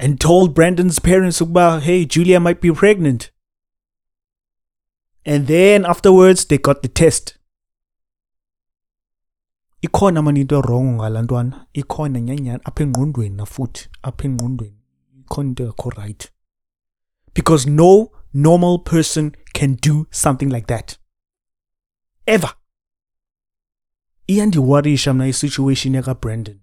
and 0.00 0.18
told 0.18 0.54
Brandon's 0.54 0.98
parents 0.98 1.38
about, 1.38 1.82
hey, 1.82 2.06
Julia 2.06 2.40
might 2.40 2.62
be 2.62 2.72
pregnant. 2.72 3.30
And 5.26 5.46
then 5.46 5.84
afterwards, 5.84 6.46
they 6.46 6.56
got 6.56 6.80
the 6.80 6.88
test. 6.88 7.36
ikhona 9.82 10.22
mani 10.22 10.40
into 10.40 10.60
wrong 10.60 10.96
ngala 10.96 11.22
ntwana 11.22 11.66
ikhona 11.74 12.20
nyanyana 12.20 12.64
apha 12.64 12.82
engqondweni 12.84 13.36
nafuthi 13.36 13.88
apha 14.02 14.24
engqondweni. 14.24 14.80
Ikhona 15.20 15.48
into 15.48 15.62
engakho 15.62 15.90
right. 15.98 16.30
Because 17.34 17.66
no 17.66 18.12
normal 18.32 18.78
person 18.78 19.34
can 19.52 19.74
do 19.74 20.06
something 20.10 20.48
like 20.48 20.66
that. 20.66 20.98
Ever. 22.26 22.52
Iyandiwarisha 24.26 25.14
mna 25.14 25.28
isituation 25.28 25.94
yakabrandon 25.94 26.60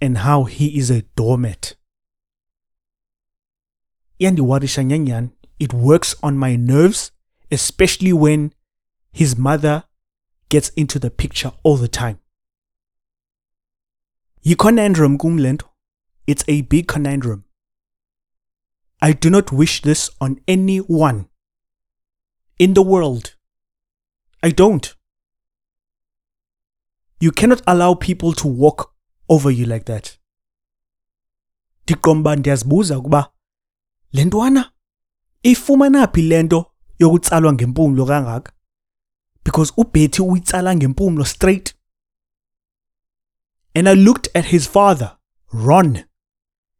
and 0.00 0.18
how 0.18 0.44
he 0.44 0.78
is 0.78 0.90
a 0.90 1.02
doormat. 1.16 1.76
Iyandiwarisha 4.20 4.84
nyanyani 4.84 5.30
it 5.58 5.72
works 5.72 6.16
on 6.22 6.38
my 6.38 6.56
nerves 6.56 7.12
especially 7.50 8.12
when 8.12 8.52
his 9.12 9.36
mother 9.36 9.84
gets 10.48 10.70
into 10.76 10.98
the 10.98 11.10
picture 11.10 11.52
all 11.62 11.76
the 11.76 11.88
time. 11.88 12.18
Nto 14.44 15.64
it's 16.26 16.44
a 16.46 16.62
big 16.62 16.86
conundrum. 16.86 17.44
I 19.00 19.12
do 19.12 19.30
not 19.30 19.52
wish 19.52 19.82
this 19.82 20.10
on 20.20 20.40
anyone 20.46 21.28
in 22.58 22.74
the 22.74 22.82
world. 22.82 23.34
I 24.42 24.50
don't. 24.50 24.94
You 27.20 27.30
cannot 27.32 27.62
allow 27.66 27.94
people 27.94 28.32
to 28.34 28.46
walk 28.46 28.92
over 29.28 29.50
you 29.52 29.66
like 29.66 29.84
that. 29.84 30.18
Ndiqomba 31.84 32.36
ndiyazibuza 32.36 32.98
ukuba 32.98 33.32
le 34.12 34.24
ntwana 34.24 34.72
ifumana 35.42 36.06
phi 36.06 36.22
le 36.22 36.42
nto 36.42 36.66
yokutsalwa 36.98 37.52
ngempumlo 37.52 38.06
kangaka? 38.06 38.52
Because 39.44 39.72
ubetty 39.76 40.22
uyitsala 40.22 40.76
ngempumlo 40.76 41.24
straight. 41.24 41.74
And 43.74 43.88
i 43.88 43.94
looked 43.94 44.36
at 44.36 44.44
his 44.44 44.68
father 44.68 45.18
ron 45.52 45.96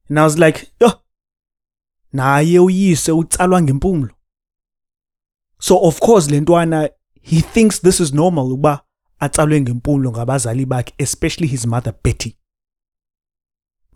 and 0.09 0.19
i 0.19 0.23
was 0.25 0.39
like 0.39 0.73
yo 0.81 0.93
naye 2.13 2.59
uyise 2.59 3.13
utsalwa 3.13 3.63
ngempumlo 3.63 4.15
so 5.59 5.79
of 5.79 6.01
course 6.01 6.31
le 6.31 6.41
ntwana 6.41 6.91
he 7.23 7.41
thinks 7.41 7.83
this 7.83 8.01
is 8.01 8.13
normal 8.13 8.45
ukuba 8.45 8.85
atsalwe 9.19 9.61
ngempumlo 9.61 10.11
ngabazali 10.11 10.67
bakhe 10.67 10.95
especially 10.99 11.47
his 11.49 11.67
mother 11.67 11.95
betty. 12.05 12.38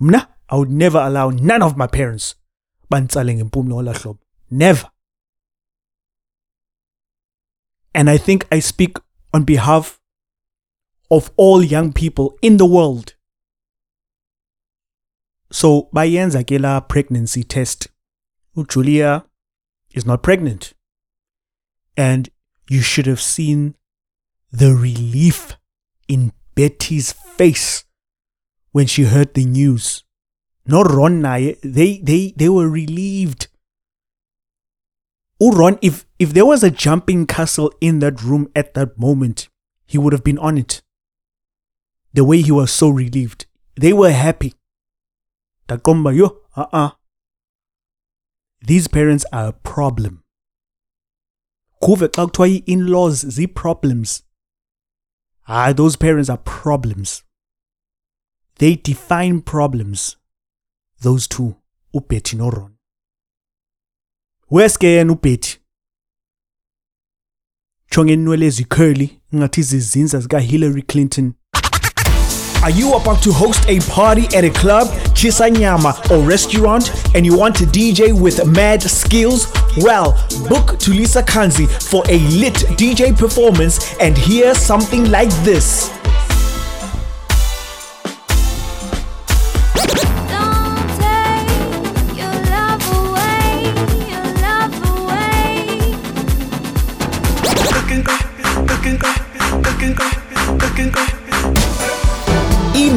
Mna 0.03 0.21
i 0.49 0.57
would 0.59 0.71
never 0.71 1.01
allow 1.01 1.31
none 1.31 1.65
of 1.65 1.77
my 1.77 1.87
parents 1.87 2.35
banditsale 2.91 3.35
ngempumlo 3.35 3.75
ngola 3.75 3.93
hlobo. 3.93 4.21
Never. 4.51 4.91
And 7.95 8.11
i 8.11 8.19
think 8.19 8.47
i 8.51 8.61
speak 8.61 8.99
on 9.33 9.45
behalf 9.45 10.01
of 11.11 11.31
all 11.37 11.63
young 11.65 11.93
people 11.93 12.39
in 12.43 12.57
the 12.57 12.67
world. 12.67 13.15
So 15.51 15.89
bayenza 15.93 16.45
ke 16.45 16.61
la 16.61 16.81
pregnancy 16.81 17.45
test. 17.45 17.89
Ujulia 18.57 19.25
is 19.95 20.07
not 20.07 20.23
pregnant. 20.23 20.75
And 21.97 22.31
you 22.69 22.81
should 22.81 23.07
have 23.07 23.21
seen 23.21 23.75
the 24.51 24.75
relief 24.75 25.57
in 26.09 26.33
Betty's 26.55 27.13
face 27.13 27.85
when 28.73 28.87
she 28.87 29.05
heard 29.05 29.35
the 29.35 29.45
news. 29.45 30.05
Not 30.67 30.91
Ron 30.91 31.23
naye, 31.23 31.59
they 31.63 31.99
they 31.99 32.33
they 32.37 32.49
were 32.49 32.69
relieved. 32.69 33.49
Oh 35.41 35.53
Ron, 35.53 35.79
if 35.83 36.07
if 36.19 36.33
there 36.33 36.47
was 36.47 36.63
a 36.63 36.71
jumping 36.71 37.27
castle 37.27 37.73
in 37.81 37.99
that 38.01 38.23
room 38.23 38.51
at 38.55 38.75
that 38.75 38.99
moment, 38.99 39.49
he 39.87 39.99
would 39.99 40.13
have 40.13 40.25
been 40.25 40.39
on 40.39 40.59
it. 40.59 40.83
The 42.13 42.25
way 42.25 42.43
he 42.43 42.53
was 42.53 42.71
so 42.71 42.89
relieved. 42.89 43.47
They 43.77 43.93
were 43.93 44.13
happy. 44.13 44.55
Takomba 45.69 46.15
yo, 46.15 46.39
uh-uh. 46.57 46.91
These 48.65 48.89
parents 48.89 49.25
are 49.33 49.49
a 49.49 49.53
problem. 49.53 50.23
Kuve 51.83 52.09
xa 52.09 52.27
kuthiwa 52.27 52.49
i-in-laws 52.49 53.25
zii-problems 53.25 54.23
Ah, 55.49 55.73
those 55.73 55.97
parents 55.97 56.31
are 56.31 56.39
problems. 56.39 57.25
They 58.63 58.77
define 58.77 59.41
problems. 59.41 60.15
Those 61.01 61.27
two, 61.27 61.57
uBetty 61.93 62.35
no 62.39 62.49
Ron. 62.49 62.77
Where's 64.47 64.77
ke 64.77 64.85
yena 64.85 65.17
uBetty? 65.17 65.59
Chonge 67.91 68.13
inwele 68.13 68.47
ezicurly 68.47 69.21
ngathi 69.35 69.61
izizinza 69.61 70.21
zika 70.21 70.41
Hillary 70.41 70.83
Clinton. 70.83 71.35
Are 72.63 72.71
you 72.71 72.95
about 72.95 73.21
to 73.23 73.33
host 73.33 73.69
a 73.69 73.81
party 73.91 74.27
at 74.37 74.45
a 74.45 74.51
club, 74.51 74.87
chisanyama, 75.17 76.11
or 76.13 76.25
restaurant 76.29 76.93
and 77.17 77.27
you 77.27 77.37
want 77.37 77.57
to 77.57 77.65
DJ 77.65 78.13
with 78.13 78.47
mad 78.47 78.81
skills? 78.81 79.53
Well, 79.79 80.13
book 80.49 80.79
Tulisa 80.79 81.23
Kanzi 81.25 81.67
for 81.91 82.05
a 82.09 82.19
lit 82.39 82.55
DJ 82.79 83.19
performance 83.19 83.97
and 83.99 84.17
hear 84.17 84.55
something 84.55 85.11
like 85.11 85.31
this. 85.43 85.91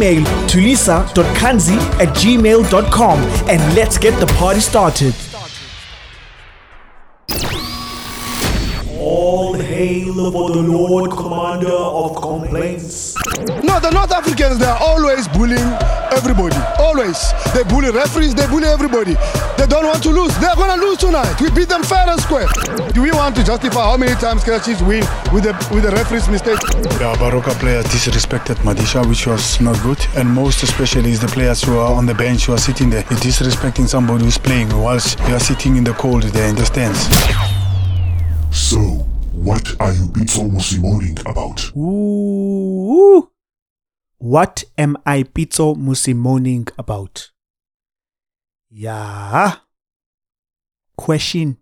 Email 0.06 0.24
tulisa.kanzi 0.48 1.78
at 2.00 2.10
gmail.com 2.10 3.20
and 3.50 3.76
let's 3.76 3.98
get 3.98 4.14
the 4.20 4.28
party 4.38 4.60
started. 4.60 5.16
All 9.00 9.56
hail 9.56 10.32
for 10.32 10.52
the 10.52 10.62
Lord 10.62 11.10
Commander 11.10 11.72
of 11.72 12.16
Complaints. 12.22 13.15
No, 13.64 13.80
the 13.80 13.90
North 13.92 14.12
Africans, 14.12 14.60
they 14.60 14.66
are 14.66 14.78
always 14.80 15.28
bullying 15.30 15.72
everybody. 16.14 16.56
Always. 16.78 17.18
They 17.54 17.64
bully 17.64 17.90
referees, 17.92 18.36
they 18.36 18.48
bully 18.48 18.68
everybody. 18.68 19.16
They 19.58 19.68
don't 19.68 19.86
want 19.86 20.04
to 20.04 20.10
lose. 20.10 20.36
They're 20.38 20.56
going 20.56 20.80
to 20.80 20.86
lose 20.86 20.98
tonight. 20.98 21.40
We 21.42 21.50
beat 21.52 21.70
them 21.70 21.84
fair 21.84 22.08
and 22.08 22.20
square. 22.22 22.48
Do 22.94 23.02
we 23.02 23.12
want 23.12 23.36
to 23.38 23.44
justify 23.44 23.84
how 23.84 23.98
many 23.98 24.14
times 24.16 24.44
Kaizer 24.44 24.64
Chiefs 24.66 24.82
win 24.82 25.04
with 25.34 25.44
the, 25.44 25.54
with 25.74 25.84
the 25.84 25.92
referee's 25.92 26.30
mistake? 26.30 26.60
The 26.60 27.16
Baroka 27.20 27.54
players 27.60 27.86
disrespected 27.86 28.56
Madisha, 28.64 29.08
which 29.08 29.26
was 29.28 29.60
not 29.60 29.82
good. 29.82 30.00
And 30.16 30.30
most 30.30 30.64
especially 30.64 31.12
is 31.12 31.20
the 31.20 31.28
players 31.28 31.64
who 31.64 31.78
are 31.78 31.94
on 31.94 32.06
the 32.06 32.14
bench 32.14 32.46
who 32.46 32.54
are 32.54 32.58
sitting 32.60 32.90
there. 32.90 33.04
You're 33.10 33.20
disrespecting 33.20 33.88
somebody 33.88 34.26
who's 34.26 34.38
playing 34.38 34.70
whilst 34.70 35.20
you 35.20 35.36
are 35.36 35.40
sitting 35.40 35.78
in 35.78 35.84
the 35.84 35.94
cold 35.94 36.24
there 36.24 36.48
in 36.50 36.56
the 36.56 36.66
stands. 36.66 37.00
So, 38.52 39.05
what 39.36 39.76
are 39.80 39.92
you 39.92 40.08
Bitso 40.08 40.50
moaning 40.82 41.20
about? 41.26 41.72
Ooh. 41.76 43.30
What 44.18 44.64
am 44.78 44.98
I 45.06 45.24
Pizzo 45.24 45.76
Musimoning 45.76 46.72
about? 46.78 47.32
Yeah. 48.70 49.58
Question. 50.98 51.58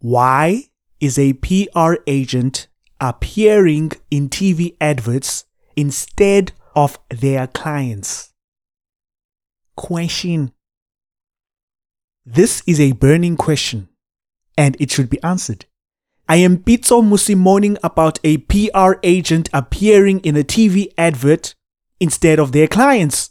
Why 0.00 0.64
is 0.98 1.18
a 1.18 1.34
PR 1.34 1.96
agent 2.06 2.68
appearing 3.00 3.92
in 4.10 4.28
TV 4.28 4.76
adverts 4.80 5.44
instead 5.76 6.52
of 6.74 6.98
their 7.10 7.46
clients? 7.46 8.32
Question. 9.76 10.52
This 12.24 12.62
is 12.66 12.80
a 12.80 12.92
burning 12.92 13.36
question 13.36 13.88
and 14.56 14.76
it 14.80 14.90
should 14.90 15.10
be 15.10 15.22
answered. 15.22 15.66
I 16.30 16.36
am 16.36 16.58
Pizzo 16.58 17.02
Musimoning 17.02 17.78
about 17.82 18.20
a 18.22 18.36
PR 18.36 19.00
agent 19.02 19.48
appearing 19.54 20.20
in 20.20 20.36
a 20.36 20.44
TV 20.44 20.92
advert 20.98 21.54
instead 22.00 22.38
of 22.38 22.52
their 22.52 22.68
clients. 22.68 23.30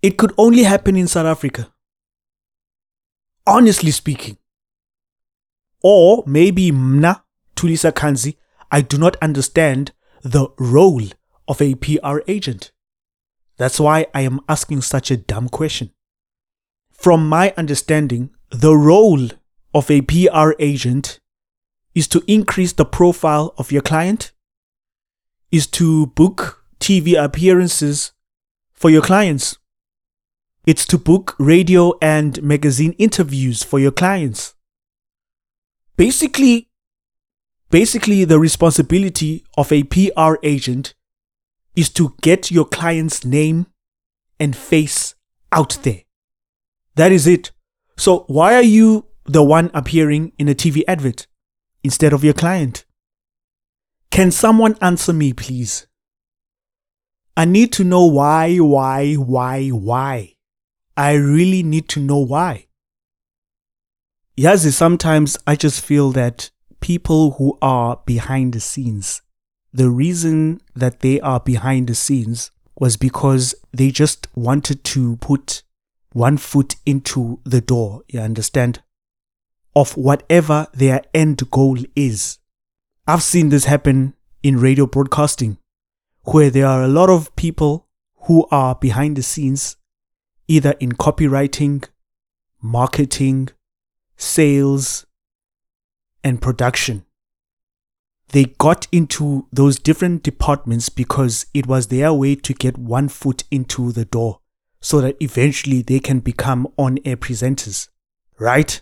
It 0.00 0.16
could 0.16 0.32
only 0.38 0.62
happen 0.62 0.96
in 0.96 1.06
South 1.06 1.26
Africa. 1.26 1.70
Honestly 3.46 3.90
speaking. 3.90 4.38
Or 5.82 6.24
maybe 6.26 6.72
Mna, 6.72 7.22
Tulisa 7.54 7.92
Kanzi, 7.92 8.36
I 8.70 8.80
do 8.80 8.96
not 8.96 9.16
understand 9.20 9.92
the 10.22 10.48
role 10.58 11.04
of 11.46 11.60
a 11.60 11.74
PR 11.74 12.20
agent. 12.26 12.72
That's 13.58 13.78
why 13.78 14.06
I 14.14 14.22
am 14.22 14.40
asking 14.48 14.80
such 14.80 15.10
a 15.10 15.18
dumb 15.18 15.50
question. 15.50 15.90
From 16.92 17.28
my 17.28 17.52
understanding, 17.58 18.30
the 18.48 18.74
role 18.74 19.28
of 19.74 19.90
a 19.90 20.00
PR 20.00 20.52
agent 20.58 21.20
is 21.94 22.08
to 22.08 22.22
increase 22.26 22.72
the 22.72 22.84
profile 22.84 23.54
of 23.56 23.70
your 23.70 23.82
client, 23.82 24.32
is 25.50 25.66
to 25.68 26.06
book 26.06 26.64
TV 26.80 27.22
appearances 27.22 28.12
for 28.72 28.90
your 28.90 29.02
clients. 29.02 29.58
It's 30.66 30.86
to 30.86 30.98
book 30.98 31.36
radio 31.38 31.94
and 32.00 32.42
magazine 32.42 32.92
interviews 32.92 33.62
for 33.62 33.78
your 33.78 33.92
clients. 33.92 34.54
Basically, 35.96 36.70
basically 37.70 38.24
the 38.24 38.40
responsibility 38.40 39.44
of 39.56 39.70
a 39.70 39.84
PR 39.84 40.34
agent 40.42 40.94
is 41.76 41.90
to 41.90 42.14
get 42.22 42.50
your 42.50 42.64
client's 42.64 43.24
name 43.24 43.66
and 44.40 44.56
face 44.56 45.14
out 45.52 45.78
there. 45.82 46.02
That 46.96 47.12
is 47.12 47.26
it. 47.26 47.52
So 47.96 48.24
why 48.26 48.54
are 48.54 48.62
you 48.62 49.06
the 49.24 49.42
one 49.42 49.70
appearing 49.74 50.32
in 50.38 50.48
a 50.48 50.54
TV 50.54 50.82
advert 50.88 51.26
instead 51.84 52.12
of 52.12 52.24
your 52.24 52.34
client? 52.34 52.84
Can 54.10 54.30
someone 54.30 54.76
answer 54.80 55.12
me, 55.12 55.32
please? 55.32 55.86
I 57.36 57.44
need 57.44 57.72
to 57.74 57.84
know 57.84 58.06
why, 58.06 58.56
why, 58.56 59.14
why, 59.14 59.68
why. 59.68 60.34
I 60.96 61.14
really 61.14 61.62
need 61.62 61.88
to 61.90 62.00
know 62.00 62.18
why. 62.18 62.66
Yazi, 64.38 64.72
sometimes 64.72 65.36
I 65.46 65.56
just 65.56 65.80
feel 65.80 66.10
that 66.12 66.50
people 66.80 67.32
who 67.32 67.58
are 67.60 68.00
behind 68.06 68.52
the 68.52 68.60
scenes, 68.60 69.22
the 69.72 69.90
reason 69.90 70.60
that 70.76 71.00
they 71.00 71.20
are 71.20 71.40
behind 71.40 71.88
the 71.88 71.94
scenes 71.94 72.52
was 72.78 72.96
because 72.96 73.54
they 73.72 73.90
just 73.90 74.28
wanted 74.36 74.84
to 74.84 75.16
put 75.16 75.64
one 76.12 76.36
foot 76.36 76.76
into 76.86 77.40
the 77.44 77.60
door, 77.60 78.02
you 78.08 78.20
understand? 78.20 78.83
Of 79.76 79.96
whatever 79.96 80.68
their 80.72 81.02
end 81.12 81.50
goal 81.50 81.78
is. 81.96 82.38
I've 83.06 83.22
seen 83.22 83.48
this 83.48 83.64
happen 83.64 84.14
in 84.42 84.58
radio 84.58 84.86
broadcasting, 84.86 85.58
where 86.22 86.50
there 86.50 86.66
are 86.66 86.82
a 86.82 86.88
lot 86.88 87.10
of 87.10 87.34
people 87.36 87.88
who 88.26 88.46
are 88.50 88.74
behind 88.74 89.16
the 89.16 89.22
scenes, 89.22 89.76
either 90.48 90.72
in 90.80 90.92
copywriting, 90.92 91.84
marketing, 92.62 93.48
sales, 94.16 95.06
and 96.22 96.40
production. 96.40 97.04
They 98.28 98.44
got 98.44 98.88
into 98.90 99.46
those 99.52 99.78
different 99.78 100.22
departments 100.22 100.88
because 100.88 101.46
it 101.52 101.66
was 101.66 101.88
their 101.88 102.12
way 102.12 102.34
to 102.36 102.54
get 102.54 102.78
one 102.78 103.08
foot 103.08 103.44
into 103.50 103.92
the 103.92 104.04
door 104.04 104.40
so 104.80 105.00
that 105.00 105.16
eventually 105.20 105.82
they 105.82 106.00
can 106.00 106.20
become 106.20 106.66
on 106.76 106.98
air 107.04 107.16
presenters, 107.16 107.88
right? 108.38 108.80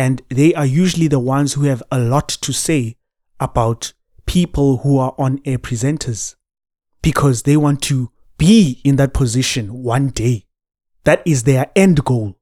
And 0.00 0.22
they 0.30 0.54
are 0.54 0.64
usually 0.64 1.08
the 1.08 1.18
ones 1.18 1.52
who 1.52 1.64
have 1.64 1.82
a 1.92 1.98
lot 1.98 2.26
to 2.28 2.54
say 2.54 2.96
about 3.38 3.92
people 4.24 4.78
who 4.78 4.96
are 4.96 5.14
on 5.18 5.42
air 5.44 5.58
presenters 5.58 6.36
because 7.02 7.42
they 7.42 7.58
want 7.58 7.82
to 7.82 8.10
be 8.38 8.80
in 8.82 8.96
that 8.96 9.12
position 9.12 9.82
one 9.82 10.08
day. 10.08 10.46
That 11.04 11.22
is 11.26 11.42
their 11.42 11.70
end 11.76 12.02
goal 12.02 12.38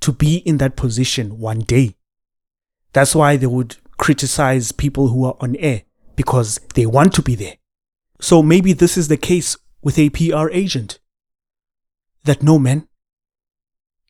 to 0.00 0.12
be 0.12 0.36
in 0.36 0.58
that 0.58 0.76
position 0.76 1.38
one 1.38 1.60
day. 1.60 1.96
That's 2.92 3.14
why 3.14 3.38
they 3.38 3.46
would 3.46 3.76
criticize 3.96 4.70
people 4.70 5.08
who 5.08 5.24
are 5.24 5.36
on 5.40 5.56
air 5.56 5.84
because 6.14 6.60
they 6.74 6.84
want 6.84 7.14
to 7.14 7.22
be 7.22 7.34
there. 7.34 7.56
So 8.20 8.42
maybe 8.42 8.74
this 8.74 8.98
is 8.98 9.08
the 9.08 9.16
case 9.16 9.56
with 9.80 9.98
a 9.98 10.10
PR 10.10 10.50
agent. 10.50 10.98
That 12.24 12.42
no 12.42 12.58
man, 12.58 12.86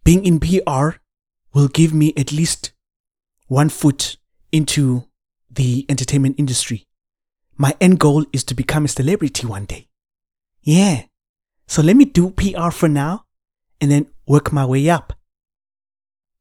being 0.02 0.26
in 0.26 0.40
PR 0.40 0.98
will 1.52 1.68
give 1.68 1.94
me 1.94 2.12
at 2.16 2.32
least 2.32 2.72
one 3.48 3.68
foot 3.68 4.16
into 4.52 5.04
the 5.50 5.84
entertainment 5.88 6.36
industry. 6.38 6.86
My 7.56 7.74
end 7.80 7.98
goal 7.98 8.24
is 8.32 8.44
to 8.44 8.54
become 8.54 8.84
a 8.84 8.88
celebrity 8.88 9.46
one 9.46 9.64
day. 9.64 9.88
Yeah. 10.62 11.04
So 11.66 11.82
let 11.82 11.96
me 11.96 12.04
do 12.04 12.30
PR 12.30 12.70
for 12.70 12.88
now 12.88 13.24
and 13.80 13.90
then 13.90 14.06
work 14.26 14.52
my 14.52 14.64
way 14.64 14.88
up. 14.88 15.14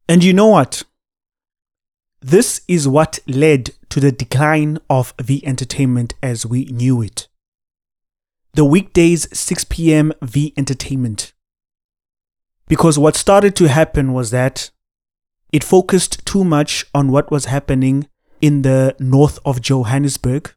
And 0.07 0.23
you 0.23 0.33
know 0.33 0.47
what? 0.47 0.83
This 2.21 2.61
is 2.67 2.87
what 2.87 3.19
led 3.27 3.71
to 3.89 3.99
the 3.99 4.11
decline 4.11 4.79
of 4.89 5.13
V 5.21 5.45
Entertainment 5.45 6.13
as 6.21 6.45
we 6.45 6.65
knew 6.65 7.01
it. 7.01 7.27
The 8.53 8.65
weekdays 8.65 9.27
6 9.37 9.65
p.m. 9.65 10.13
V 10.21 10.53
Entertainment. 10.57 11.33
Because 12.67 12.97
what 12.99 13.15
started 13.15 13.55
to 13.57 13.69
happen 13.69 14.13
was 14.13 14.31
that 14.31 14.71
it 15.51 15.63
focused 15.63 16.25
too 16.25 16.43
much 16.43 16.85
on 16.93 17.11
what 17.11 17.31
was 17.31 17.45
happening 17.45 18.07
in 18.41 18.61
the 18.61 18.95
north 18.99 19.39
of 19.45 19.61
Johannesburg. 19.61 20.53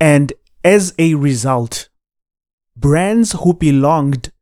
And 0.00 0.32
as 0.62 0.94
a 0.98 1.14
result, 1.14 1.88
brands 2.76 3.32
who 3.32 3.54
belonged 3.54 4.32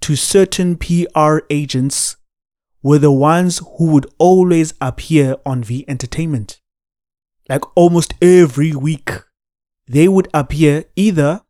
to 0.00 0.16
certain 0.16 0.76
PR 0.76 1.38
agents 1.50 2.16
were 2.82 2.98
the 2.98 3.10
ones 3.10 3.62
who 3.78 3.86
would 3.86 4.06
always 4.18 4.74
appear 4.80 5.36
on 5.46 5.64
V 5.64 5.84
Entertainment. 5.88 6.60
Like 7.48 7.62
almost 7.76 8.14
every 8.20 8.72
week, 8.72 9.10
they 9.86 10.08
would 10.08 10.28
appear 10.34 10.84
either 10.96 11.42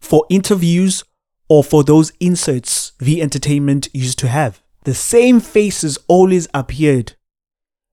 for 0.00 0.24
interviews 0.30 1.04
or 1.48 1.64
for 1.64 1.82
those 1.82 2.12
inserts 2.20 2.92
V 3.00 3.20
Entertainment 3.20 3.88
used 3.92 4.18
to 4.20 4.28
have. 4.28 4.62
The 4.84 4.94
same 4.94 5.40
faces 5.40 5.98
always 6.06 6.46
appeared. 6.54 7.14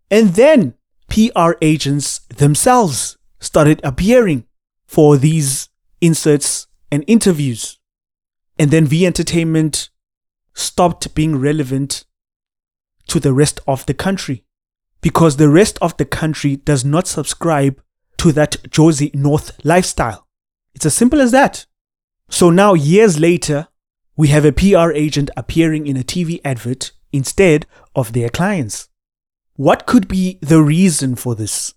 And 0.10 0.36
then 0.36 0.76
PR 1.10 1.54
agents 1.62 2.20
themselves 2.36 3.18
started 3.40 3.80
appearing 3.84 4.46
for 4.86 5.18
these 5.18 5.70
inserts 6.02 6.68
and 6.92 7.04
interviews. 7.08 7.80
And 8.58 8.72
then 8.72 8.86
V 8.86 9.06
Entertainment 9.06 9.90
stopped 10.54 11.14
being 11.16 11.38
relevant 11.38 12.06
to 13.08 13.20
the 13.20 13.34
rest 13.34 13.60
of 13.68 13.86
the 13.86 13.94
country 13.94 14.46
because 15.02 15.38
the 15.38 15.50
rest 15.50 15.78
of 15.82 15.96
the 15.98 16.06
country 16.06 16.56
does 16.56 16.84
not 16.86 17.08
subscribe 17.08 17.82
to 18.18 18.32
that 18.32 18.64
Jozi 18.70 19.14
North 19.14 19.60
lifestyle. 19.64 20.28
It's 20.74 20.86
as 20.86 20.96
simple 20.96 21.22
as 21.22 21.32
that. 21.32 21.66
So 22.30 22.50
now, 22.50 22.74
years 22.74 23.20
later, 23.20 23.68
we 24.18 24.30
have 24.30 24.46
a 24.46 24.52
PR 24.52 24.92
agent 24.94 25.30
appearing 25.38 25.88
in 25.88 25.98
a 25.98 26.04
TV 26.04 26.40
advert 26.44 26.92
instead 27.12 27.66
of 27.96 28.14
their 28.14 28.30
clients. 28.30 28.90
What 29.56 29.86
could 29.86 30.08
be 30.08 30.38
the 30.42 30.62
reason 30.62 31.16
for 31.16 31.34
this? 31.34 31.74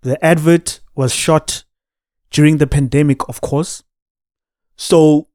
The 0.00 0.22
advert 0.24 0.80
was 0.94 1.14
shot 1.14 1.64
during 2.30 2.56
the 2.56 2.66
pandemic, 2.66 3.28
of 3.28 3.40
course. 3.40 3.82
So 4.76 5.28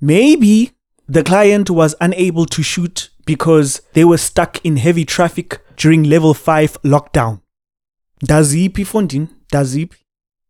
maybe 0.00 0.72
the 1.06 1.22
client 1.22 1.68
was 1.68 1.94
unable 2.00 2.46
to 2.46 2.62
shoot 2.62 3.10
because 3.26 3.82
they 3.92 4.04
were 4.04 4.16
stuck 4.18 4.64
in 4.64 4.76
heavy 4.78 5.04
traffic 5.04 5.60
during 5.76 6.04
level 6.04 6.32
5 6.32 6.82
lockdown. 6.82 7.42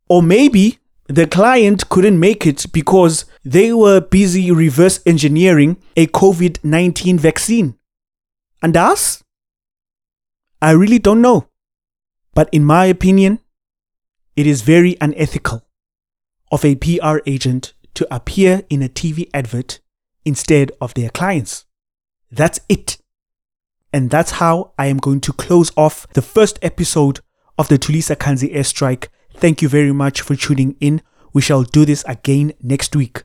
Or 0.09 0.23
maybe 0.23 0.79
the 1.09 1.27
client 1.27 1.89
couldn't 1.89 2.21
make 2.21 2.47
it 2.47 2.67
because 2.73 3.25
they 3.45 3.73
were 3.73 4.01
busy 4.01 4.53
reverse 4.53 5.01
engineering 5.05 5.79
a 5.97 6.07
COVID 6.07 6.63
19 6.63 7.19
vaccine. 7.19 7.77
And 8.63 8.77
us? 8.77 9.25
I 10.63 10.73
really 10.73 10.99
don't 10.99 11.23
know. 11.23 11.49
But 12.35 12.49
in 12.53 12.65
my 12.65 12.87
opinion, 12.87 13.41
it 14.37 14.47
is 14.47 14.63
very 14.63 14.97
unethical 15.01 15.67
of 16.51 16.65
a 16.65 16.77
PR 16.77 17.19
agent 17.27 17.73
to 17.95 18.15
appear 18.15 18.63
in 18.71 18.83
a 18.83 18.89
TV 18.89 19.29
advert 19.35 19.81
instead 20.25 20.73
of 20.81 20.95
their 20.95 21.11
clients. 21.11 21.65
That's 22.31 22.61
it. 22.69 22.99
And 23.93 24.11
that's 24.11 24.33
how 24.33 24.73
I 24.79 24.87
am 24.87 24.99
going 24.99 25.21
to 25.23 25.33
close 25.33 25.73
off 25.77 26.07
the 26.13 26.23
first 26.23 26.59
episode 26.63 27.21
of 27.59 27.69
the 27.69 27.79
Tulisa 27.79 28.17
Kanzi 28.17 28.55
airstrike. 28.55 29.09
Thank 29.35 29.63
you 29.63 29.69
very 29.69 29.93
much 29.93 30.21
for 30.21 30.37
tuning 30.37 30.77
in. 30.81 31.03
We 31.33 31.43
shall 31.43 31.63
do 31.63 31.85
this 31.85 32.05
again 32.07 32.53
next 32.63 32.95
week. 32.95 33.25